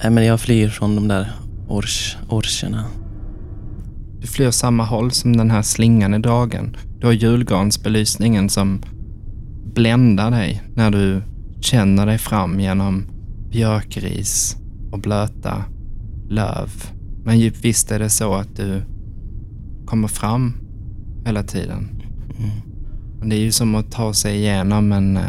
Nej, 0.04 0.12
men 0.12 0.26
jag 0.26 0.40
flyr 0.40 0.70
från 0.70 0.96
de 0.96 1.08
där 1.08 1.32
ors, 1.68 2.18
orcherna. 2.30 2.84
Du 4.24 4.28
flyr 4.28 4.52
samma 4.52 4.84
håll 4.84 5.12
som 5.12 5.38
den 5.38 5.52
här 5.52 5.62
slingan 5.62 6.14
är 6.14 6.20
dragen. 6.20 6.76
Du 7.00 7.06
har 7.08 7.14
julgransbelysningen 7.14 8.50
som 8.50 8.82
bländar 9.74 10.32
dig 10.32 10.62
när 10.76 10.92
du 10.92 11.22
känner 11.60 12.06
dig 12.06 12.18
fram 12.18 12.60
genom 12.60 13.04
björkris 13.52 14.58
och 14.92 15.00
blöta 15.00 15.64
löv. 16.30 16.70
Men 17.24 17.40
ju- 17.40 17.52
visst 17.62 17.92
är 17.92 18.00
det 18.00 18.10
så 18.10 18.34
att 18.36 18.56
du 18.56 18.82
kommer 19.86 20.08
fram 20.08 20.54
hela 21.26 21.44
tiden. 21.44 21.90
Mm. 22.40 22.50
Men 23.20 23.30
det 23.30 23.36
är 23.36 23.42
ju 23.42 23.52
som 23.52 23.76
att 23.76 23.92
ta 23.92 24.14
sig 24.14 24.38
igenom 24.38 24.92
en... 24.92 25.18
Eh, 25.18 25.24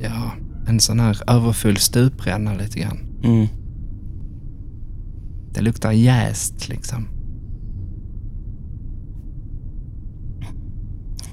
ja, 0.00 0.32
en 0.68 0.80
sån 0.80 1.00
här 1.00 1.18
överfull 1.26 1.76
stupränna 1.76 2.54
lite 2.54 2.80
grann. 2.80 2.98
Mm. 3.24 3.46
Det 5.58 5.62
luktar 5.64 5.92
jäst 5.92 6.68
liksom. 6.68 7.08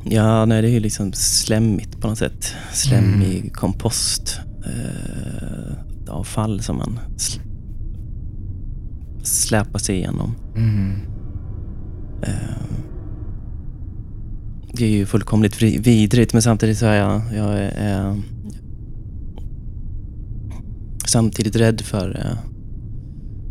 Ja, 0.03 0.45
nej, 0.45 0.61
det 0.61 0.67
är 0.69 0.71
ju 0.71 0.79
liksom 0.79 1.13
slemmigt 1.13 2.01
på 2.01 2.07
något 2.07 2.17
sätt. 2.17 2.53
Slemmig 2.73 3.53
kompost. 3.55 4.39
Eh, 4.65 5.73
avfall 6.09 6.61
som 6.61 6.77
man 6.77 6.99
sl- 7.17 7.41
släpar 9.23 9.79
sig 9.79 9.95
igenom. 9.95 10.35
Mm. 10.55 10.91
Eh, 12.23 12.65
det 14.73 14.85
är 14.85 14.89
ju 14.89 15.05
fullkomligt 15.05 15.61
vidrigt, 15.61 16.33
men 16.33 16.41
samtidigt 16.41 16.77
så 16.77 16.85
är 16.85 16.95
jag, 16.95 17.21
jag 17.35 17.53
är, 17.59 18.07
eh, 18.09 18.15
samtidigt 21.07 21.55
rädd 21.55 21.81
för, 21.81 22.19
eh, 22.19 22.54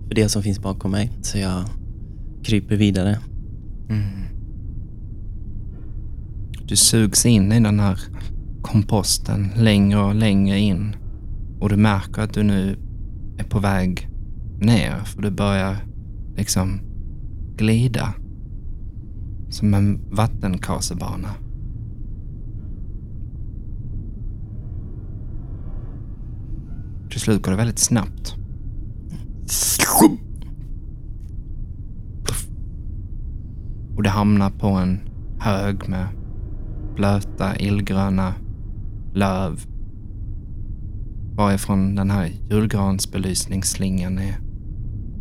för 0.08 0.14
det 0.14 0.28
som 0.28 0.42
finns 0.42 0.60
bakom 0.60 0.90
mig. 0.90 1.12
Så 1.22 1.38
jag 1.38 1.64
kryper 2.42 2.76
vidare. 2.76 3.18
Mm. 3.90 4.24
Du 6.66 6.76
sugs 6.76 7.26
in 7.26 7.52
i 7.52 7.60
den 7.60 7.80
här 7.80 8.00
komposten 8.62 9.50
längre 9.56 10.00
och 10.00 10.14
längre 10.14 10.58
in. 10.58 10.96
Och 11.60 11.68
du 11.68 11.76
märker 11.76 12.22
att 12.22 12.34
du 12.34 12.42
nu 12.42 12.76
är 13.38 13.44
på 13.44 13.58
väg 13.58 14.08
ner. 14.60 14.96
För 15.04 15.22
du 15.22 15.30
börjar 15.30 15.76
liksom 16.36 16.80
glida. 17.56 18.14
Som 19.48 19.74
en 19.74 20.00
vattenkasebana. 20.10 21.28
Till 27.10 27.20
slut 27.20 27.42
går 27.42 27.50
det 27.50 27.56
väldigt 27.56 27.78
snabbt. 27.78 28.36
Och 33.96 34.02
det 34.02 34.08
hamnar 34.08 34.50
på 34.50 34.66
en 34.66 35.00
hög 35.38 35.88
med 35.88 36.06
blöta, 36.94 37.56
illgröna 37.58 38.34
löv. 39.14 39.60
Varifrån 41.36 41.94
den 41.94 42.10
här 42.10 42.30
julgransbelysningsslingan 42.50 44.18
är 44.18 44.38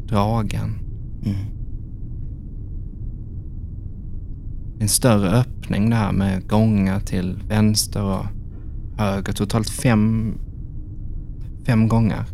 dragen. 0.08 0.80
Mm. 1.26 1.38
En 4.80 4.88
större 4.88 5.30
öppning 5.30 5.90
där 5.90 6.12
med 6.12 6.50
gångar 6.50 7.00
till 7.00 7.40
vänster 7.48 8.04
och 8.04 8.26
höger. 8.98 9.34
Totalt 9.34 9.70
fem, 9.70 10.34
fem 11.66 11.88
gånger. 11.88 12.26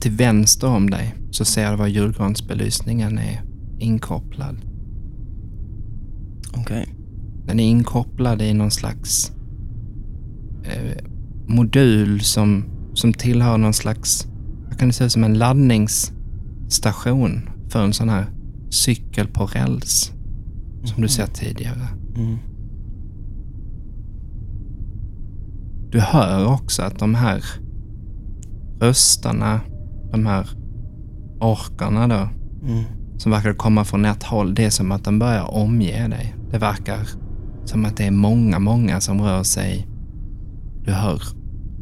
Till 0.00 0.12
vänster 0.12 0.68
om 0.68 0.90
dig 0.90 1.14
så 1.30 1.44
ser 1.44 1.70
du 1.70 1.76
var 1.76 1.86
julgransbelysningen 1.86 3.18
är 3.18 3.42
inkopplad. 3.78 4.56
Okej. 6.56 6.94
Den 7.46 7.60
är 7.60 7.64
inkopplad 7.64 8.42
i 8.42 8.54
någon 8.54 8.70
slags 8.70 9.32
eh, 10.64 11.04
modul 11.46 12.20
som, 12.20 12.64
som 12.94 13.12
tillhör 13.12 13.58
någon 13.58 13.74
slags, 13.74 14.26
vad 14.68 14.78
kan 14.78 14.88
det 14.88 14.94
se 14.94 15.04
ut 15.04 15.12
som 15.12 15.24
en 15.24 15.38
laddningsstation 15.38 17.50
för 17.70 17.84
en 17.84 17.92
sån 17.92 18.08
här 18.08 18.26
cykel 18.70 19.26
på 19.26 19.46
räls. 19.46 20.12
Som 20.84 21.02
du 21.02 21.08
sett 21.08 21.34
tidigare. 21.34 21.88
Mm. 22.16 22.38
Du 25.90 26.00
hör 26.00 26.46
också 26.46 26.82
att 26.82 26.98
de 26.98 27.14
här 27.14 27.44
rösterna, 28.80 29.60
de 30.12 30.26
här 30.26 30.46
orkarna 31.40 32.08
då, 32.08 32.28
Mm. 32.68 32.84
som 33.18 33.32
verkar 33.32 33.52
komma 33.54 33.84
från 33.84 34.04
ett 34.04 34.22
håll, 34.22 34.54
det 34.54 34.64
är 34.64 34.70
som 34.70 34.92
att 34.92 35.04
de 35.04 35.18
börjar 35.18 35.50
omge 35.54 36.08
dig. 36.08 36.34
Det 36.50 36.58
verkar 36.58 36.98
som 37.64 37.84
att 37.84 37.96
det 37.96 38.04
är 38.06 38.10
många, 38.10 38.58
många 38.58 39.00
som 39.00 39.20
rör 39.22 39.42
sig. 39.42 39.86
Du 40.84 40.92
hör 40.92 41.22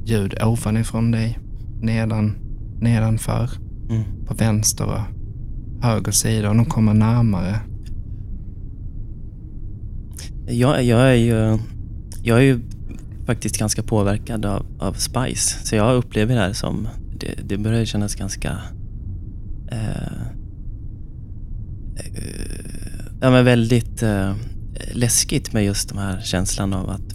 ljud 0.05 0.43
ovanifrån 0.43 1.11
dig, 1.11 1.39
nedan, 1.81 2.35
nedanför, 2.81 3.51
Mm. 3.91 4.03
på 4.27 4.35
vänster 4.35 4.85
och 4.87 5.01
höger 5.85 6.13
sida 6.13 6.51
och 6.51 6.57
de 6.57 6.65
kommer 6.65 6.95
närmare. 6.95 7.61
Jag, 10.47 10.85
jag, 10.85 11.01
är 11.01 11.15
ju, 11.15 11.59
jag 12.23 12.39
är 12.39 12.43
ju 12.43 12.61
faktiskt 13.27 13.59
ganska 13.59 13.83
påverkad 13.83 14.47
av, 14.47 14.67
av 14.79 14.93
Spice. 14.93 15.67
Så 15.67 15.77
jag 15.77 15.97
upplever 15.97 16.35
det 16.35 16.41
här 16.41 16.53
som... 16.53 16.89
Det, 17.21 17.35
det 17.49 17.59
börjar 17.59 17.85
kännas 17.85 18.15
ganska... 18.15 18.59
Eh, 19.71 20.23
eh, 21.97 22.75
ja, 23.21 23.31
men 23.31 23.45
väldigt 23.45 24.03
eh, 24.03 24.33
läskigt 24.93 25.53
med 25.53 25.65
just 25.65 25.89
den 25.89 25.99
här 25.99 26.21
känslan 26.21 26.73
av 26.75 26.91
att 26.91 27.15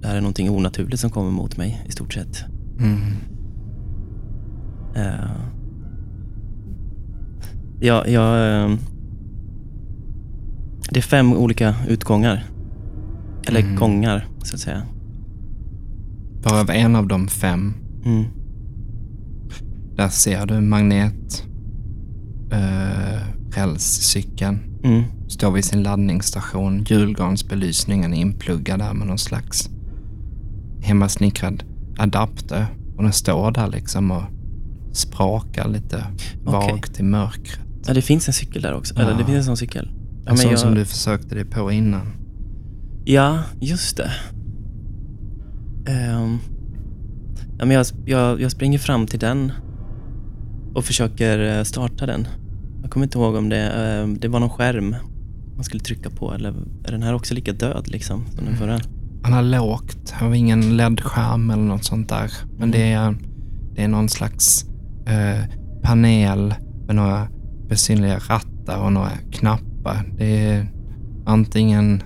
det 0.00 0.08
här 0.08 0.16
är 0.16 0.20
någonting 0.20 0.50
onaturligt 0.50 1.00
som 1.00 1.10
kommer 1.10 1.30
mot 1.30 1.56
mig 1.56 1.84
i 1.88 1.92
stort 1.92 2.12
sett. 2.14 2.44
Mm. 2.80 3.00
Eh, 4.96 5.30
ja, 7.80 8.06
jag... 8.06 8.62
eh, 8.64 8.76
det 10.90 11.00
är 11.00 11.02
fem 11.02 11.32
olika 11.32 11.74
utgångar. 11.88 12.44
Eller 13.48 13.60
Mm. 13.60 13.76
gångar, 13.76 14.26
så 14.42 14.54
att 14.54 14.60
säga. 14.60 14.82
Varav 16.42 16.70
en 16.70 16.96
av 16.96 17.06
de 17.08 17.28
fem, 17.28 17.74
Mm. 18.04 18.24
Där 19.98 20.08
ser 20.08 20.46
du 20.46 20.60
magnet, 20.60 21.44
eh, 22.52 23.22
rälscykeln. 23.50 24.58
Mm. 24.84 25.04
Står 25.28 25.50
vid 25.50 25.64
sin 25.64 25.82
laddningsstation. 25.82 26.84
Julgransbelysningen 26.88 28.14
är 28.14 28.18
inpluggad 28.18 28.78
där 28.78 28.94
med 28.94 29.06
någon 29.06 29.18
slags 29.18 29.70
hemmasnickrad 30.80 31.64
adapter. 31.98 32.66
Och 32.96 33.02
den 33.02 33.12
står 33.12 33.50
där 33.50 33.68
liksom 33.68 34.10
och 34.10 34.22
sprakar 34.92 35.68
lite 35.68 36.04
vagt 36.44 37.00
i 37.00 37.02
mörkret. 37.02 37.60
Ja, 37.86 37.94
det 37.94 38.02
finns 38.02 38.28
en 38.28 38.34
cykel 38.34 38.62
där 38.62 38.74
också. 38.74 38.94
Ja. 38.94 39.02
Eller 39.02 39.18
det 39.18 39.24
finns 39.24 39.38
en 39.38 39.44
sån 39.44 39.56
cykel. 39.56 39.90
Ja, 40.24 40.30
En 40.30 40.36
sån 40.38 40.50
jag, 40.50 40.60
som 40.60 40.74
du 40.74 40.84
försökte 40.84 41.34
dig 41.34 41.44
på 41.44 41.72
innan. 41.72 42.06
ja 43.04 43.42
just 43.60 43.96
det. 43.96 44.10
Ehm, 45.86 46.38
ja, 47.58 47.64
men 47.64 47.70
jag, 47.70 47.86
jag, 48.06 48.40
jag 48.40 48.50
springer 48.50 48.78
fram 48.78 49.06
till 49.06 49.18
den 49.18 49.52
och 50.78 50.84
försöker 50.84 51.58
eh, 51.58 51.62
starta 51.62 52.06
den. 52.06 52.28
Jag 52.82 52.90
kommer 52.90 53.06
inte 53.06 53.18
ihåg 53.18 53.34
om 53.34 53.48
det, 53.48 53.66
eh, 53.66 54.08
det 54.08 54.28
var 54.28 54.40
någon 54.40 54.50
skärm 54.50 54.96
man 55.54 55.64
skulle 55.64 55.82
trycka 55.82 56.10
på 56.10 56.34
eller 56.34 56.54
är 56.84 56.92
den 56.92 57.02
här 57.02 57.14
också 57.14 57.34
lika 57.34 57.52
död 57.52 57.88
liksom 57.88 58.24
som 58.36 58.44
den 58.44 58.56
förra? 58.56 58.78
Han 59.22 59.32
har 59.32 59.42
har 60.12 60.34
ingen 60.34 60.76
LED-skärm 60.76 61.50
eller 61.50 61.62
något 61.62 61.84
sånt 61.84 62.08
där. 62.08 62.32
Men 62.58 62.70
det 62.70 62.92
är, 62.92 63.14
det 63.74 63.82
är 63.82 63.88
någon 63.88 64.08
slags 64.08 64.64
eh, 65.06 65.44
panel 65.82 66.54
med 66.86 66.96
några 66.96 67.28
besynliga 67.68 68.18
rattar 68.18 68.82
och 68.82 68.92
några 68.92 69.10
knappar. 69.32 70.04
Det 70.18 70.46
är 70.46 70.66
antingen 71.26 72.02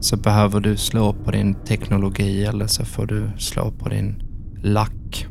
så 0.00 0.16
behöver 0.16 0.60
du 0.60 0.76
slå 0.76 1.12
på 1.12 1.30
din 1.30 1.54
teknologi 1.54 2.44
eller 2.44 2.66
så 2.66 2.84
får 2.84 3.06
du 3.06 3.30
slå 3.38 3.70
på 3.70 3.88
din 3.88 4.22
lack. 4.62 5.26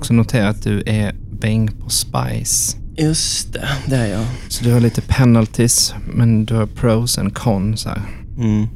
Också 0.00 0.12
notera 0.14 0.48
att 0.48 0.62
du 0.62 0.82
är 0.86 1.14
bäng 1.40 1.68
på 1.68 1.90
Spice. 1.90 2.76
Just 2.96 3.52
det, 3.52 3.68
det 3.88 3.96
är 3.96 4.06
jag. 4.06 4.26
Så 4.48 4.64
du 4.64 4.72
har 4.72 4.80
lite 4.80 5.00
penalties, 5.08 5.94
men 6.14 6.44
du 6.44 6.54
har 6.54 6.66
pros 6.66 7.18
and 7.18 7.34
cons 7.34 7.84
här. 7.86 8.02
Mm. 8.38 8.66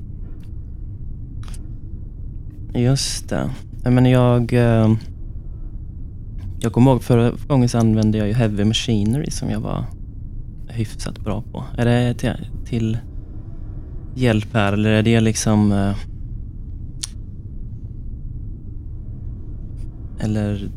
Just 2.75 3.29
det. 3.29 3.51
Menar 3.91 4.11
jag... 4.11 4.53
eh, 4.53 4.95
Jag 6.61 6.73
kommer 6.73 6.91
ihåg 6.91 7.03
förra 7.03 7.33
gången 7.49 7.69
så 7.69 7.79
använde 7.79 8.19
jag 8.19 8.27
ju 8.29 8.33
Heavy 8.35 8.65
Machinery 8.65 9.31
som 9.31 9.51
jag 9.51 9.61
var 9.61 9.85
hyfsat 10.69 11.19
bra 11.19 11.43
på. 11.53 11.65
Är 11.77 11.85
det 11.85 12.15
till, 12.15 12.47
till 12.67 12.99
hjälp 14.15 14.49
här 14.53 14.73
eller 14.73 14.91
är 14.91 15.03
det 15.03 15.21
liksom... 15.21 15.73
eh, 15.73 15.95
Eller... 20.19 20.71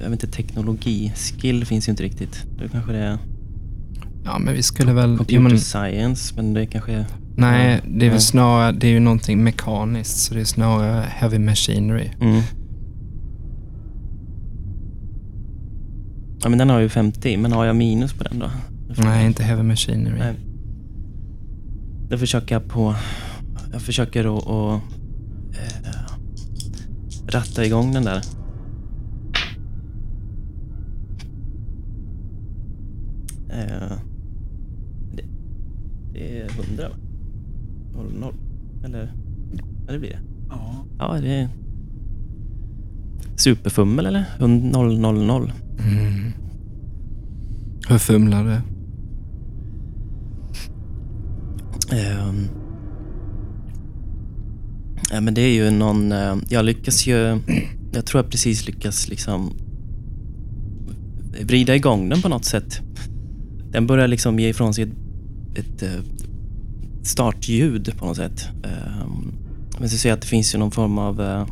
Jag 0.00 0.10
vet 0.10 0.24
inte, 0.24 0.36
teknologi. 0.36 1.12
Skill 1.16 1.64
finns 1.66 1.88
ju 1.88 1.90
inte 1.90 2.02
riktigt. 2.02 2.46
Det 2.58 2.68
kanske 2.68 2.92
det 2.92 2.98
är 2.98 3.18
Ja, 4.26 4.38
men 4.38 4.54
vi 4.54 4.62
skulle 4.62 4.92
väl... 4.92 5.16
Computer 5.16 5.40
men, 5.40 5.60
science, 5.60 6.34
men 6.36 6.54
det 6.54 6.66
kanske 6.66 6.92
är... 6.92 7.06
nej, 7.36 7.80
det 7.84 7.88
är 7.88 7.98
Nej. 7.98 8.08
väl 8.08 8.20
snarare... 8.20 8.72
Det 8.72 8.86
är 8.86 8.90
ju 8.90 9.00
någonting 9.00 9.44
mekaniskt, 9.44 10.16
så 10.16 10.34
det 10.34 10.40
är 10.40 10.44
snarare 10.44 11.04
heavy 11.08 11.38
machinery. 11.38 12.10
Mm. 12.20 12.42
Ja, 16.42 16.48
men 16.48 16.58
den 16.58 16.70
har 16.70 16.80
ju 16.80 16.88
50, 16.88 17.36
men 17.36 17.52
har 17.52 17.64
jag 17.64 17.76
minus 17.76 18.12
på 18.12 18.24
den 18.24 18.38
då? 18.38 18.50
Nej, 18.96 19.26
inte 19.26 19.42
heavy 19.42 19.62
machinery. 19.62 20.18
Nej. 20.18 20.34
Då 22.08 22.18
försöker 22.18 22.54
jag 22.54 22.68
på... 22.68 22.94
Jag 23.72 23.82
försöker 23.82 24.38
att, 24.38 24.46
att 24.46 24.82
eh, 25.58 25.96
ratta 27.28 27.64
igång 27.64 27.92
den 27.92 28.04
där. 28.04 28.22
Eh, 33.56 33.92
det, 35.16 35.22
det 36.12 36.38
är 36.40 36.48
100 36.68 36.88
va? 36.88 36.96
0, 37.94 38.12
0. 38.20 38.34
Eller? 38.84 39.12
Ja, 39.86 39.92
det 39.92 39.98
blir 39.98 40.10
det. 40.10 40.20
Ja. 40.50 40.84
Ja, 40.98 41.20
det 41.20 41.28
är... 41.40 41.48
Superfummel 43.36 44.06
eller? 44.06 44.24
0, 44.38 44.98
0, 45.00 45.26
0. 45.26 45.52
Mm. 45.78 46.32
Hur 47.88 47.98
fumlar 47.98 48.44
du? 48.44 48.52
Ehm. 51.96 52.48
Ja, 55.10 55.20
men 55.20 55.34
det 55.34 55.40
är 55.40 55.54
ju 55.54 55.70
någon... 55.70 56.12
eh, 56.12 56.36
Jag 56.48 56.64
lyckas 56.64 57.06
ju... 57.06 57.40
Jag 57.92 58.06
tror 58.06 58.22
jag 58.22 58.30
precis 58.30 58.66
lyckas 58.66 59.08
liksom 59.08 59.52
vrida 61.44 61.76
igång 61.76 62.08
den 62.08 62.22
på 62.22 62.28
något 62.28 62.44
sätt. 62.44 62.80
Den 63.76 63.86
börjar 63.86 64.08
liksom 64.08 64.38
ge 64.38 64.48
ifrån 64.48 64.74
sig 64.74 64.84
ett, 64.84 64.90
ett 65.58 65.82
eh, 65.82 66.00
startljud 67.02 67.94
på 67.98 68.06
något 68.06 68.16
sätt. 68.16 68.48
Ehm, 68.64 69.34
Men 69.78 69.88
så 69.88 69.96
ser 69.96 70.08
jag 70.08 70.16
att 70.16 70.22
det 70.22 70.28
finns 70.28 70.54
ju 70.54 70.58
någon 70.58 70.70
form 70.70 70.98
av 70.98 71.20
eh, 71.20 71.46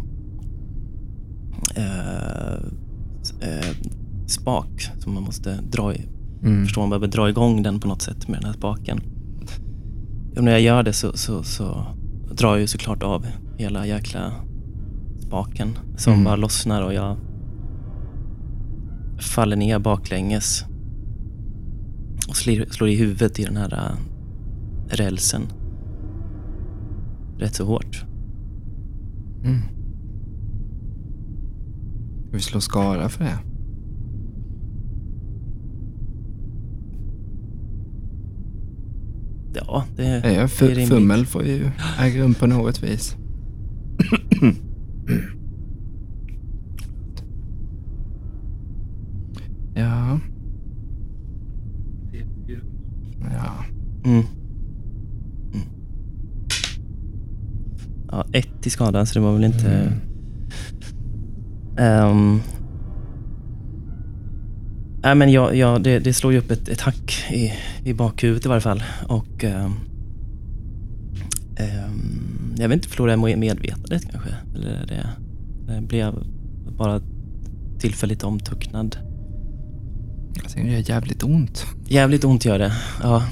eh, 1.77 2.55
eh, 3.41 3.77
spak 4.27 4.91
som 4.99 5.15
man 5.15 5.23
måste 5.23 5.59
dra 5.71 5.95
i. 5.95 6.05
Mm. 6.43 6.65
Förstår 6.65 6.83
man 6.83 6.91
behöver 6.91 7.07
dra 7.07 7.29
igång 7.29 7.63
den 7.63 7.81
på 7.81 7.89
något 7.89 8.03
sätt 8.03 8.29
med 8.29 8.39
den 8.39 8.45
här 8.45 8.53
spaken. 8.53 9.01
Och 10.37 10.45
när 10.45 10.53
jag 10.53 10.61
gör 10.61 10.83
det 10.83 10.93
så, 10.93 11.17
så, 11.17 11.43
så 11.43 11.87
drar 12.33 12.51
jag 12.51 12.61
ju 12.61 12.67
såklart 12.67 13.03
av 13.03 13.27
hela 13.59 13.87
jäkla 13.87 14.33
spaken 15.19 15.79
som 15.97 16.13
Mm. 16.13 16.25
bara 16.25 16.37
lossnar 16.37 16.83
och 16.83 16.95
jag 16.95 17.17
faller 19.19 19.57
ner 19.57 19.79
baklänges 19.79 20.65
och 22.29 22.37
slår, 22.37 22.67
slår 22.71 22.89
i 22.89 22.97
huvudet 22.97 23.39
i 23.39 23.45
den 23.45 23.57
här 23.57 23.73
äh, 23.73 23.97
rälsen. 24.97 25.43
Rätt 27.39 27.55
så 27.55 27.65
hårt. 27.65 28.05
Mm. 29.45 29.61
Ska 32.29 32.37
vi 32.37 32.41
slå 32.43 32.61
skada 32.61 33.09
för 33.09 33.25
det? 33.25 33.39
Ja, 39.55 39.85
det, 39.97 40.03
Ja, 40.03 40.21
det 40.23 40.33
är 40.33 40.69
rimligt. 40.69 40.89
fummel 40.89 41.27
får 41.27 41.45
ju 41.45 41.71
äga 41.99 42.23
rum 42.23 42.35
på 42.35 42.47
något 42.47 42.83
vis. 42.83 43.17
ja, 49.75 50.21
ja. 53.33 53.65
Mm. 54.05 54.25
Mm. 55.55 55.67
Ja, 58.11 58.27
ett 58.33 58.67
i 58.67 58.71
skadan 58.71 59.07
så 59.07 59.15
det 59.15 59.25
var 59.25 59.33
väl 59.33 59.45
inte... 59.45 59.71
Mm. 59.71 59.93
Ehm. 61.77 62.41
nej 65.03 65.15
men 65.15 65.33
jag, 65.33 65.57
jag, 65.57 65.83
det, 65.83 65.99
det 65.99 66.15
slår 66.15 66.33
ju 66.33 66.39
upp 66.39 66.51
ett, 66.51 66.69
ett 66.69 66.81
hack 66.81 67.25
i, 67.31 67.53
i 67.85 67.95
bakhuvudet 67.95 68.45
i 68.45 68.49
varje 68.49 68.61
fall. 68.61 68.83
Och... 69.09 69.45
ehm, 69.45 69.73
ehm, 71.57 72.55
jag 72.57 72.69
vet 72.69 72.77
inte, 72.77 72.89
förlorar 72.89 73.11
jag 73.11 73.39
medvetandet 73.39 74.11
kanske? 74.11 74.31
Eller, 74.55 74.87
det, 74.87 75.81
blir 75.81 75.99
jag 75.99 76.15
bara 76.79 77.01
tillfälligt 77.79 78.25
omtucknad? 78.25 78.97
Jag 80.35 80.49
tycker 80.49 80.65
det 80.65 80.73
gör 80.73 80.91
jävligt 80.91 81.23
ont. 81.23 81.67
Jävligt 81.87 82.25
ont 82.25 82.45
gör 82.45 82.59
det. 82.59 82.73
Ja. 83.03 83.23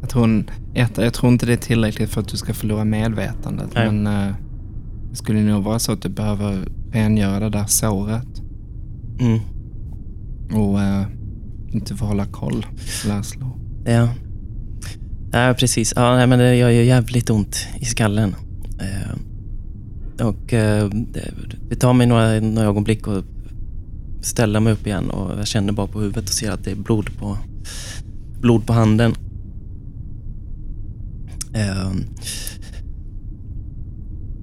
Jag 0.00 0.10
tror, 0.10 0.24
en, 0.24 0.50
jag 0.96 1.14
tror 1.14 1.32
inte 1.32 1.46
det 1.46 1.52
är 1.52 1.56
tillräckligt 1.56 2.10
för 2.10 2.20
att 2.20 2.28
du 2.28 2.36
ska 2.36 2.54
förlora 2.54 2.84
medvetandet. 2.84 3.68
Nej. 3.74 3.92
Men 3.92 4.06
eh, 4.06 4.34
det 5.10 5.16
skulle 5.16 5.40
nog 5.40 5.64
vara 5.64 5.78
så 5.78 5.92
att 5.92 6.02
du 6.02 6.08
behöver 6.08 6.68
rengöra 6.92 7.40
det 7.40 7.58
där 7.58 7.66
såret. 7.66 8.42
Mm. 9.20 9.40
Och 10.52 10.80
eh, 10.80 11.06
inte 11.72 11.94
få 11.96 12.04
hålla 12.04 12.26
koll. 12.26 12.66
Läslå. 13.06 13.58
Ja. 13.84 14.08
Ja, 15.32 15.54
precis. 15.58 15.92
Ja, 15.96 16.16
nej, 16.16 16.26
men 16.26 16.38
det 16.38 16.56
gör 16.56 16.70
ju 16.70 16.84
jävligt 16.84 17.30
ont 17.30 17.66
i 17.76 17.84
skallen. 17.84 18.34
Eh, 18.80 20.26
och 20.26 20.52
eh, 20.52 20.88
det, 20.88 21.34
det 21.68 21.76
tar 21.76 21.92
mig 21.92 22.06
några, 22.06 22.40
några 22.40 22.68
ögonblick 22.68 23.08
att 23.08 23.24
ställa 24.22 24.60
mig 24.60 24.72
upp 24.72 24.86
igen 24.86 25.10
och 25.10 25.38
jag 25.38 25.46
känner 25.46 25.72
bara 25.72 25.86
på 25.86 26.00
huvudet 26.00 26.24
och 26.24 26.34
ser 26.34 26.50
att 26.50 26.64
det 26.64 26.70
är 26.70 26.76
blod 26.76 27.18
på, 27.18 27.38
blod 28.40 28.66
på 28.66 28.72
handen. 28.72 29.14
Eh, 31.54 31.92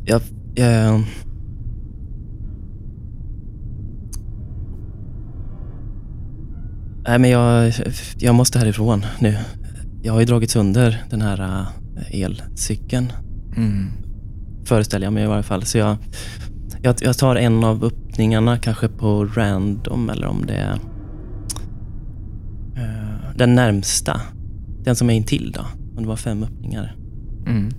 jag, 0.06 0.22
jag, 0.56 1.04
Nej, 7.08 7.20
men 7.20 7.30
jag, 7.30 7.74
jag 8.18 8.36
måste 8.36 8.60
härifrån 8.60 9.06
nu. 9.20 9.38
Jag 10.04 10.14
har 10.14 10.20
ju 10.20 10.26
dragit 10.26 10.52
sönder 10.52 11.04
den 11.10 11.22
här 11.22 11.68
äh, 12.12 12.22
elcykeln, 12.22 13.12
Mm. 13.58 13.88
föreställer 14.66 15.06
jag 15.06 15.14
mig 15.14 15.24
i 15.24 15.28
varje 15.28 15.44
fall. 15.44 15.64
Så 15.66 15.78
jag, 15.78 15.98
jag, 16.82 16.96
jag 17.02 17.18
tar 17.18 17.36
en 17.36 17.64
av 17.64 17.84
öppningarna, 17.84 18.58
kanske 18.58 18.88
på 18.88 19.26
random 19.26 20.10
eller 20.10 20.28
om 20.28 20.46
det 20.46 20.54
är 20.54 20.80
eh, 22.76 23.36
den 23.36 23.56
närmsta. 23.56 24.22
Den 24.84 24.96
som 24.96 25.10
är 25.10 25.14
intill 25.14 25.52
då. 25.56 25.66
Om 25.96 26.04
det 26.04 26.10
var 26.10 26.16
fem 26.16 26.44
öppningar. 26.44 26.96
Mm. 27.48 27.70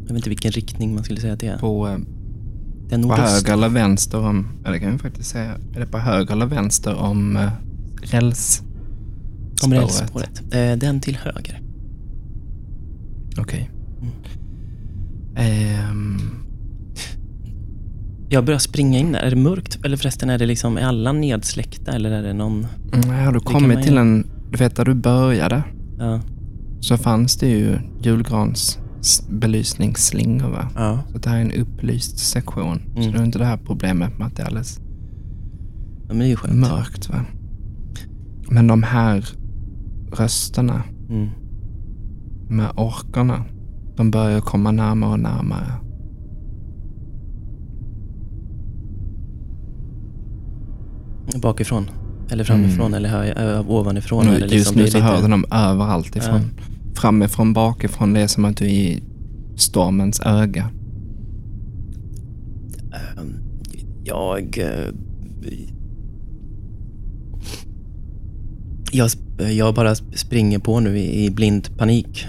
Jag 0.00 0.08
vet 0.08 0.16
inte 0.16 0.28
vilken 0.28 0.50
riktning 0.50 0.94
man 0.94 1.04
skulle 1.04 1.20
säga 1.20 1.32
att 1.32 1.40
det 1.40 1.46
är. 1.46 1.58
På, 1.58 1.88
eh, 1.88 1.98
Den 2.88 3.02
på 3.02 3.14
höger 3.14 3.52
eller 3.52 3.68
vänster 3.68 4.18
om... 4.18 4.48
Ja, 4.64 4.70
det 4.70 4.78
kan 4.78 4.92
vi 4.92 4.98
faktiskt 4.98 5.30
säga. 5.30 5.54
Är 5.74 5.80
det 5.80 5.86
på 5.86 5.98
höger 5.98 6.32
eller 6.32 6.46
vänster 6.46 6.94
om 6.94 7.36
uh, 7.36 7.50
räls? 8.02 8.62
Om 9.62 9.70
spåret? 9.70 9.82
rälsspåret. 9.82 10.54
Eh, 10.54 10.76
den 10.76 11.00
till 11.00 11.16
höger. 11.16 11.60
Okej. 13.38 13.70
Mm. 14.00 14.12
Ehm, 15.36 16.45
Jag 18.28 18.44
börjar 18.44 18.58
springa 18.58 18.98
in 18.98 19.12
där. 19.12 19.20
Är 19.20 19.30
det 19.30 19.36
mörkt? 19.36 19.78
Eller 19.84 19.96
förresten, 19.96 20.30
är 20.30 20.38
det 20.38 20.46
liksom, 20.46 20.76
är 20.76 20.82
alla 20.82 21.12
nedsläckta 21.12 21.92
eller 21.92 22.10
är 22.10 22.22
det 22.22 22.32
någon... 22.32 22.66
Mm, 22.92 23.24
har 23.24 23.32
du 23.32 23.40
kommit 23.40 23.82
till 23.82 23.98
en... 23.98 24.26
Du 24.50 24.56
vet 24.58 24.76
där 24.76 24.84
du 24.84 24.94
började 24.94 25.62
Ja. 25.98 26.20
så 26.80 26.96
fanns 26.96 27.36
det 27.36 27.48
ju 27.48 27.78
julgrans 28.02 28.78
s- 29.00 29.22
belysningsslingor 29.30 30.50
va? 30.50 30.68
Ja. 30.74 30.98
Så 31.12 31.18
det 31.18 31.30
här 31.30 31.36
är 31.36 31.40
en 31.40 31.52
upplyst 31.52 32.18
sektion. 32.18 32.80
Så 32.94 33.00
Mm. 33.00 33.12
det 33.12 33.18
är 33.18 33.24
inte 33.24 33.38
det 33.38 33.44
här 33.44 33.56
problemet 33.66 34.18
med 34.18 34.26
att 34.26 34.36
det 34.36 34.42
är 34.42 34.46
alldeles 34.46 34.80
ja 36.02 36.08
men 36.08 36.18
det 36.18 36.24
är 36.24 36.28
ju 36.28 36.36
skönt. 36.36 36.54
mörkt 36.54 37.08
va. 37.08 37.20
Men 38.50 38.66
de 38.66 38.82
här 38.82 39.28
rösterna 40.12 40.82
Mm. 41.08 41.28
med 42.48 42.70
orkarna, 42.76 43.44
de 43.96 44.10
börjar 44.10 44.40
komma 44.40 44.70
närmare 44.70 45.10
och 45.10 45.20
närmare. 45.20 45.72
Bakifrån? 51.34 51.90
Eller 52.30 52.44
framifrån? 52.44 52.94
Eller 52.94 53.08
hör 53.08 53.24
jag, 53.24 53.36
ö, 53.38 53.64
ovanifrån? 53.68 54.24
Nu, 54.26 54.30
eller 54.30 54.40
just 54.42 54.52
liksom, 54.54 54.76
nu 54.76 54.82
det 54.82 54.88
är 54.88 54.90
så 54.90 54.96
lite- 54.98 55.06
hör 55.08 55.22
du 55.22 55.28
dem 55.28 55.44
överallt 55.50 56.16
ifrån. 56.16 56.40
Framifrån, 56.96 57.52
bakifrån. 57.52 58.12
Det 58.12 58.20
är 58.20 58.26
som 58.26 58.44
att 58.44 58.56
du 58.56 58.64
är 58.64 58.68
i 58.70 59.02
stormens 59.56 60.20
öga. 60.20 60.70
Ehm, 63.18 63.34
Jag... 64.04 64.58
eh, 64.58 64.92
Jag, 68.92 69.10
jag 69.52 69.74
bara 69.74 69.94
springer 69.94 70.58
på 70.58 70.80
nu 70.80 70.98
i, 70.98 71.24
i 71.24 71.30
blind 71.30 71.76
panik. 71.78 72.26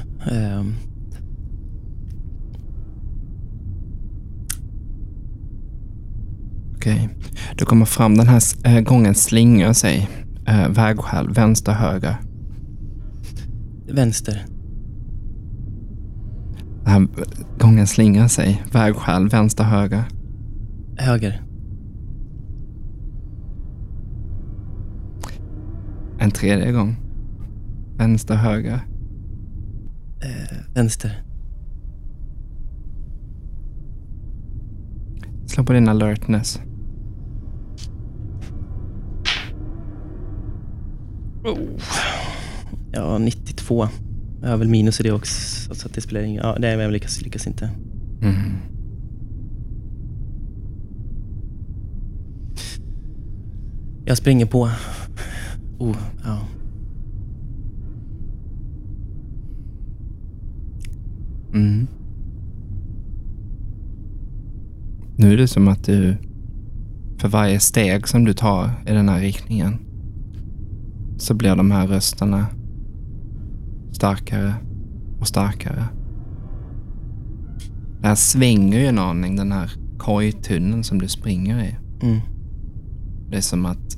Okej. 6.88 7.10
Du 7.58 7.66
kommer 7.66 7.86
fram. 7.86 8.18
Den 8.18 8.28
här 8.28 8.42
äh, 8.64 8.82
gången 8.82 9.16
slingar 9.16 9.74
sig. 9.74 10.10
Äh, 10.46 10.70
vägskäl, 10.70 11.30
vänster, 11.34 11.72
höger. 11.72 12.16
Vänster. 13.88 14.46
Den 16.84 16.94
här 16.94 17.08
gången 17.60 17.88
slingar 17.88 18.28
sig. 18.28 18.64
Vägskäl, 18.74 19.30
vänster, 19.30 19.64
höger. 19.64 20.04
Höger. 20.98 21.44
En 26.20 26.32
tredje 26.32 26.72
gång. 26.72 26.96
Vänster, 27.98 28.36
höger. 28.36 28.80
Eh, 30.22 30.74
vänster. 30.76 31.24
Slå 35.46 35.64
på 35.64 35.74
din 35.74 35.90
alertness. 35.90 36.62
Ja, 42.92 43.18
92. 43.18 43.88
Jag 44.42 44.50
har 44.50 44.58
väl 44.58 44.68
minus 44.68 45.00
i 45.00 45.04
det 45.04 45.12
också, 45.12 45.76
så 45.76 45.88
att 45.88 45.94
det 45.94 46.02
spelar 46.02 46.22
ingen... 46.22 46.44
Ja, 46.44 46.56
nej, 46.60 46.76
men 46.76 46.84
jag 46.84 46.92
lyckas, 46.92 47.22
lyckas 47.22 47.48
inte. 47.48 47.70
Mm. 48.22 48.52
Jag 54.06 54.18
springer 54.18 54.46
på. 54.46 54.70
Oh, 55.80 55.98
ja. 56.24 56.40
Mm. 61.54 61.88
Nu 65.16 65.34
är 65.34 65.38
det 65.38 65.48
som 65.48 65.68
att 65.68 65.84
du, 65.86 66.18
för 67.18 67.28
varje 67.28 67.60
steg 67.60 68.08
som 68.08 68.26
du 68.26 68.34
tar 68.34 68.72
i 68.86 68.92
den 68.92 69.10
här 69.10 69.20
riktningen, 69.20 69.87
så 71.18 71.34
blir 71.34 71.56
de 71.56 71.72
här 71.72 71.88
rösterna 71.88 72.46
starkare 73.92 74.54
och 75.20 75.28
starkare. 75.28 75.84
Det 78.02 78.08
här 78.08 78.16
svänger 78.16 78.80
ju 78.80 78.86
en 78.86 79.00
aning, 79.00 79.36
den 79.36 79.52
här 79.52 79.72
kojtunneln 79.98 80.84
som 80.84 81.00
du 81.00 81.08
springer 81.08 81.64
i. 81.64 81.76
Mm. 82.06 82.20
Det 83.30 83.38
är 83.38 83.42
som 83.42 83.66
att 83.66 83.98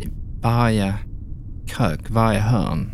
i 0.00 0.08
varje 0.42 0.94
krök, 1.66 2.10
varje 2.10 2.40
hörn, 2.40 2.90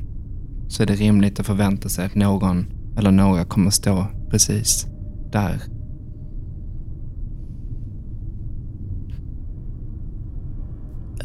så 0.69 0.83
är 0.83 0.87
det 0.87 0.95
rimligt 0.95 1.41
att 1.41 1.47
förvänta 1.47 1.89
sig 1.89 2.07
att 2.07 2.15
någon 2.15 2.67
eller 2.97 3.11
några 3.11 3.45
kommer 3.45 3.71
stå 3.71 4.07
precis 4.31 4.87
där. 5.33 5.63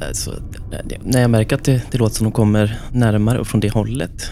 Alltså, 0.02 0.32
det- 0.72 0.82
det- 0.90 1.00
när 1.12 1.22
jag 1.22 1.30
märker 1.32 1.56
att 1.56 1.64
det, 1.64 1.84
det 1.92 1.98
låter 1.98 2.16
som 2.16 2.24
de 2.24 2.32
kommer 2.32 2.80
närmare 2.92 3.40
och 3.40 3.48
från 3.48 3.62
det 3.62 3.74
hållet. 3.74 4.32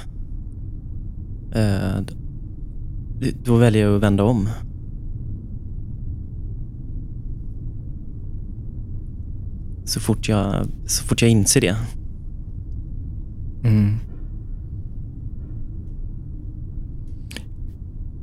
Eh, 1.55 2.01
då 3.45 3.55
väljer 3.55 3.84
jag 3.86 3.95
att 3.95 4.03
vända 4.03 4.24
om. 4.24 4.47
Så 9.86 9.99
fort 9.99 10.30
jag, 10.30 10.66
så 10.86 11.03
fort 11.03 11.22
jag 11.22 11.32
inser 11.32 11.61
det. 11.61 11.76
Mm. 13.63 13.93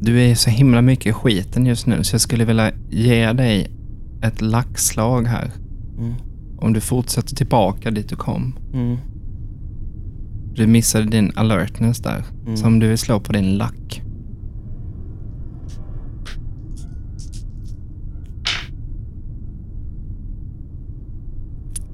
Du 0.00 0.20
är 0.20 0.34
så 0.34 0.50
himla 0.50 0.82
mycket 0.82 1.06
i 1.06 1.12
skiten 1.12 1.66
just 1.66 1.86
nu 1.86 2.04
så 2.04 2.14
jag 2.14 2.20
skulle 2.20 2.44
vilja 2.44 2.72
ge 2.90 3.32
dig 3.32 3.70
ett 4.22 4.40
lackslag 4.40 5.22
här. 5.26 5.50
Mm. 5.98 6.14
Om 6.62 6.72
du 6.72 6.80
fortsätter 6.80 7.36
tillbaka 7.36 7.90
dit 7.90 8.08
du 8.08 8.16
kom. 8.16 8.58
Mm. 8.72 8.96
Du 10.54 10.66
missade 10.66 11.04
din 11.04 11.32
alertness 11.36 11.98
där. 11.98 12.24
Mm. 12.42 12.56
Så 12.56 12.66
om 12.66 12.78
du 12.78 12.88
vill 12.88 12.98
slå 12.98 13.20
på 13.20 13.32
din 13.32 13.56
lack. 13.56 14.02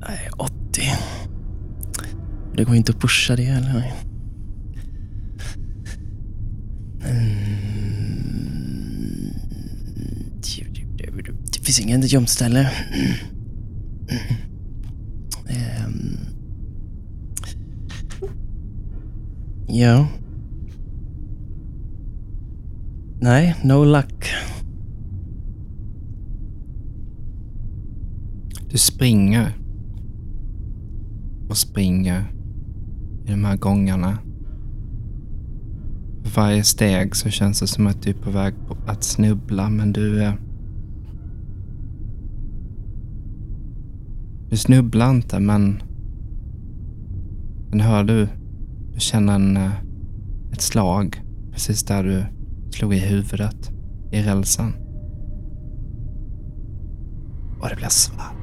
Nej, 0.01 0.31
80. 0.37 0.83
Det 2.57 2.65
går 2.65 2.75
inte 2.75 2.93
att 2.93 3.01
pusha 3.01 3.37
det 3.37 3.47
eller? 3.47 3.73
Nej. 3.73 3.95
Mm. 7.05 7.49
Det 11.53 11.65
finns 11.65 11.81
inget 11.81 12.13
gömställe. 12.13 12.71
Ja. 19.71 20.07
Nej, 23.21 23.55
no 23.65 23.85
luck. 23.85 24.25
Du 28.71 28.79
springer. 28.79 29.57
Och 31.49 31.57
springer 31.57 32.33
i 33.27 33.31
de 33.31 33.45
här 33.45 33.57
gångarna. 33.57 34.19
För 36.23 36.41
varje 36.41 36.65
steg 36.65 37.17
så 37.17 37.31
känns 37.31 37.61
det 37.61 37.67
som 37.67 37.87
att 37.87 38.03
du 38.03 38.11
är 38.11 38.15
på 38.15 38.31
väg 38.31 38.55
att 38.87 39.05
snubbla 39.05 39.71
men 39.71 39.93
du 39.93 40.23
är... 40.23 40.39
Du 44.51 44.57
snubblar 44.57 45.11
inte 45.11 45.41
men... 45.41 45.83
Men 47.71 47.81
hör 47.81 48.05
du? 48.05 48.29
Du 48.99 49.03
känner 49.03 49.35
en, 49.35 49.57
eh, 49.57 49.71
ett 50.53 50.61
slag 50.61 51.23
precis 51.53 51.83
där 51.83 52.05
du 52.05 52.25
slog 52.71 52.95
i 52.95 52.99
huvudet 52.99 53.71
i 54.13 54.23
rälsen. 54.23 54.73
Och 57.61 57.69
det 57.69 57.77
blir 57.77 57.89
svart. 57.89 58.38